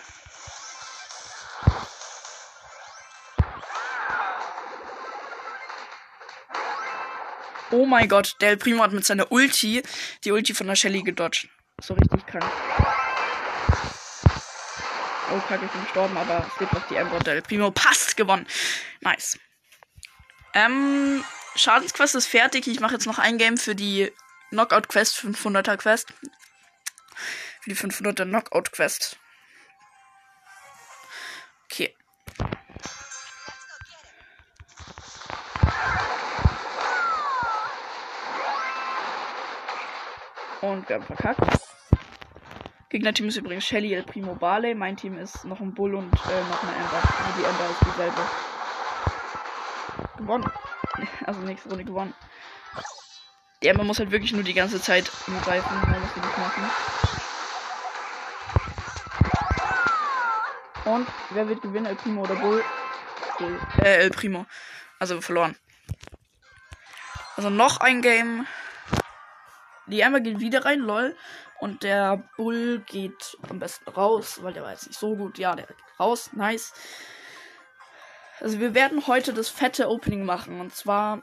Oh 7.70 7.84
mein 7.84 8.08
Gott, 8.08 8.36
der 8.40 8.56
Primo 8.56 8.82
hat 8.82 8.92
mit 8.92 9.04
seiner 9.04 9.30
Ulti 9.30 9.82
die 10.24 10.32
Ulti 10.32 10.54
von 10.54 10.66
der 10.66 10.76
Shelly 10.76 11.02
gedodged. 11.02 11.50
So 11.82 11.92
richtig 11.92 12.26
krank. 12.26 12.50
Oh, 15.30 15.40
kacke, 15.46 15.66
ich 15.66 15.70
bin 15.72 15.82
gestorben, 15.82 16.16
aber 16.16 16.46
es 16.50 16.58
gibt 16.58 16.72
noch 16.72 16.88
die 16.88 16.96
Ember 16.96 17.16
und 17.18 17.26
der 17.26 17.42
Primo 17.42 17.70
passt 17.70 18.16
gewonnen. 18.16 18.46
Nice. 19.02 19.38
Ähm, 20.54 21.22
Schadensquest 21.54 22.14
ist 22.14 22.28
fertig. 22.28 22.66
Ich 22.66 22.80
mache 22.80 22.94
jetzt 22.94 23.06
noch 23.06 23.18
ein 23.18 23.36
Game 23.36 23.58
für 23.58 23.74
die 23.74 24.10
Knockout 24.50 24.88
Quest, 24.88 25.16
500er 25.18 25.76
Quest. 25.76 26.12
Für 27.60 27.70
die 27.70 27.76
500er 27.76 28.24
Knockout 28.24 28.72
Quest. 28.72 29.16
Okay. 31.64 31.94
Und 40.60 40.88
wir 40.88 40.96
haben 40.96 41.04
verkackt. 41.04 41.40
Gegnerteam 42.88 43.28
ist 43.28 43.36
übrigens 43.36 43.64
Shelly, 43.64 43.94
El 43.94 44.02
Primo, 44.02 44.34
Barley. 44.34 44.74
Mein 44.74 44.96
Team 44.96 45.16
ist 45.16 45.44
noch 45.44 45.60
ein 45.60 45.72
Bull 45.74 45.94
und 45.94 46.12
äh, 46.12 46.42
noch 46.42 46.62
eine 46.64 46.74
Ember. 46.74 46.96
Also 46.96 47.38
die 47.38 47.44
Ember 47.44 47.70
ist 47.70 47.80
dieselbe. 47.86 48.20
Gewonnen. 50.18 50.50
Also 51.24 51.40
nächste 51.42 51.68
Runde 51.68 51.84
gewonnen. 51.84 52.14
Ja, 53.62 53.76
man 53.76 53.86
muss 53.86 53.98
halt 53.98 54.10
wirklich 54.10 54.32
nur 54.32 54.42
die 54.42 54.54
ganze 54.54 54.80
Zeit 54.80 55.10
angreifen, 55.26 55.74
man 55.82 56.00
muss 56.00 56.16
nicht 56.16 56.38
machen. 56.38 56.70
Und 60.86 61.06
wer 61.30 61.46
wird 61.46 61.60
gewinnen? 61.60 61.84
El 61.84 61.96
Primo 61.96 62.22
oder 62.22 62.36
Bull? 62.36 62.64
Bull. 63.38 63.60
Äh, 63.84 63.98
El 63.98 64.10
Primo. 64.10 64.46
Also 64.98 65.20
verloren. 65.20 65.56
Also 67.36 67.50
noch 67.50 67.80
ein 67.80 68.00
Game. 68.00 68.46
Die 69.86 70.00
Emma 70.00 70.20
geht 70.20 70.40
wieder 70.40 70.64
rein, 70.64 70.78
lol. 70.78 71.14
Und 71.58 71.82
der 71.82 72.24
Bull 72.38 72.82
geht 72.86 73.36
am 73.50 73.58
besten 73.58 73.90
raus, 73.90 74.42
weil 74.42 74.54
der 74.54 74.62
war 74.62 74.70
jetzt 74.70 74.86
nicht 74.86 74.98
so 74.98 75.16
gut. 75.16 75.38
Ja, 75.38 75.54
der 75.54 75.66
geht 75.66 75.76
raus. 75.98 76.30
Nice. 76.32 76.72
Also 78.40 78.58
wir 78.58 78.72
werden 78.72 79.06
heute 79.06 79.34
das 79.34 79.50
fette 79.50 79.90
Opening 79.90 80.24
machen. 80.24 80.60
Und 80.60 80.74
zwar 80.74 81.22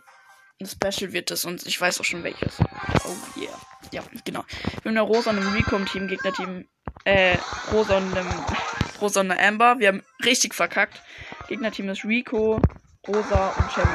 ein 0.59 0.67
Special 0.67 1.13
wird 1.13 1.31
es 1.31 1.45
und 1.45 1.65
ich 1.65 1.79
weiß 1.79 1.99
auch 1.99 2.05
schon 2.05 2.23
welches. 2.23 2.59
Oh 2.59 3.39
yeah. 3.39 3.57
Ja, 3.91 4.03
genau. 4.25 4.43
Wir 4.81 4.91
haben 4.91 4.97
eine 4.97 5.01
Rosa 5.01 5.29
und 5.29 5.39
ein 5.39 5.53
Recom-Team, 5.53 6.07
Gegner-Team, 6.07 6.67
äh, 7.05 7.37
Rosa 7.71 7.97
und 7.97 8.17
einem, 8.17 8.27
Rosa 9.01 9.21
und 9.21 9.31
eine 9.31 9.41
Amber. 9.41 9.75
Wir 9.79 9.89
haben 9.89 10.03
richtig 10.25 10.55
verkackt. 10.55 11.01
Gegner-Team 11.47 11.89
ist 11.89 12.03
Rico, 12.03 12.59
Rosa 13.07 13.49
und 13.49 13.71
Shelly. 13.71 13.87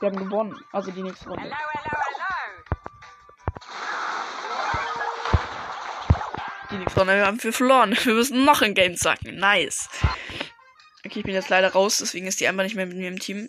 Wir 0.00 0.10
haben 0.10 0.16
gewonnen, 0.16 0.56
also 0.72 0.90
die 0.90 1.02
nächste 1.02 1.28
Runde. 1.28 1.50
Die 6.70 6.76
nächste 6.76 7.00
Runde 7.00 7.26
haben 7.26 7.42
wir 7.42 7.52
verloren. 7.52 7.96
Wir 8.02 8.14
müssen 8.14 8.44
noch 8.44 8.62
ein 8.62 8.74
Game 8.74 8.96
sagen. 8.96 9.36
Nice. 9.36 9.88
Okay, 11.06 11.20
ich 11.20 11.24
bin 11.24 11.34
jetzt 11.34 11.50
leider 11.50 11.70
raus, 11.70 11.98
deswegen 11.98 12.26
ist 12.26 12.40
die 12.40 12.48
einfach 12.48 12.64
nicht 12.64 12.74
mehr 12.74 12.84
mit 12.84 12.96
mir 12.96 13.06
im 13.06 13.20
Team. 13.20 13.48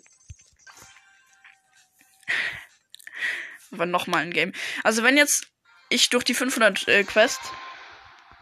Aber 3.72 3.84
nochmal 3.84 4.22
ein 4.22 4.30
Game. 4.32 4.52
Also 4.84 5.02
wenn 5.02 5.16
jetzt 5.16 5.48
ich 5.88 6.08
durch 6.08 6.22
die 6.22 6.34
500 6.34 6.86
äh, 6.86 7.02
Quest... 7.02 7.40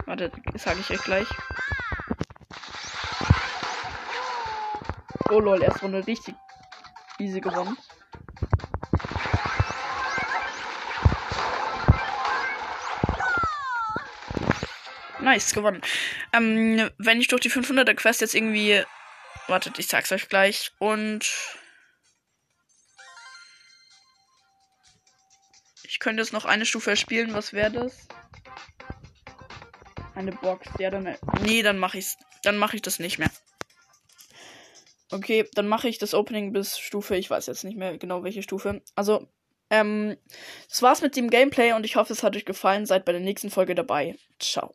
Warte, 0.05 0.31
das 0.53 0.64
sage 0.64 0.81
ich 0.81 0.91
euch 0.91 1.03
gleich. 1.03 1.27
Oh 5.31 5.41
lol, 5.41 5.62
erste 5.62 5.81
Runde 5.81 6.07
richtig 6.07 6.35
easy 7.19 7.41
gewonnen. 7.41 7.79
Nice, 15.21 15.55
gewonnen. 15.55 15.81
Ähm, 16.35 16.91
wenn 16.99 17.19
ich 17.19 17.29
durch 17.29 17.41
die 17.41 17.51
500er 17.51 17.95
Quest 17.95 18.21
jetzt 18.21 18.35
irgendwie 18.35 18.85
Wartet, 19.49 19.78
ich 19.78 19.88
sag's 19.88 20.12
euch 20.12 20.28
gleich. 20.28 20.72
Und. 20.78 21.30
Ich 25.84 26.01
könnte 26.01 26.22
jetzt 26.22 26.32
noch 26.32 26.44
eine 26.44 26.66
Stufe 26.66 26.97
spielen. 26.97 27.32
Was 27.32 27.53
wäre 27.53 27.70
das? 27.70 28.09
Eine 30.14 30.32
Box. 30.32 30.66
Ja, 30.78 30.90
dann. 30.90 31.16
Nee, 31.42 31.62
dann 31.62 31.78
mache 31.78 31.99
ich's. 31.99 32.16
Dann 32.42 32.59
mache 32.59 32.76
ich 32.76 32.82
das 32.82 32.99
nicht 32.99 33.18
mehr. 33.18 33.30
Okay, 35.11 35.49
dann 35.55 35.68
mache 35.68 35.88
ich 35.88 35.99
das 35.99 36.14
Opening 36.14 36.53
bis 36.53 36.78
Stufe. 36.78 37.16
Ich 37.16 37.30
weiß 37.30 37.47
jetzt 37.47 37.64
nicht 37.64 37.76
mehr 37.76 37.97
genau 37.99 38.24
welche 38.24 38.42
Stufe. 38.42 38.82
Also, 38.97 39.28
ähm, 39.70 40.16
das 40.68 40.82
war's 40.82 41.03
mit 41.03 41.16
dem 41.16 41.30
Gameplay 41.30 41.72
und 41.72 41.84
ich 41.84 41.97
hoffe, 41.97 42.12
es 42.12 42.22
hat 42.22 42.36
euch 42.36 42.44
gefallen. 42.44 42.86
Seid 42.86 43.05
bei 43.05 43.12
der 43.12 43.20
nächsten 43.20 43.51
Folge 43.51 43.74
dabei. 43.74 44.16
Ciao. 44.40 44.74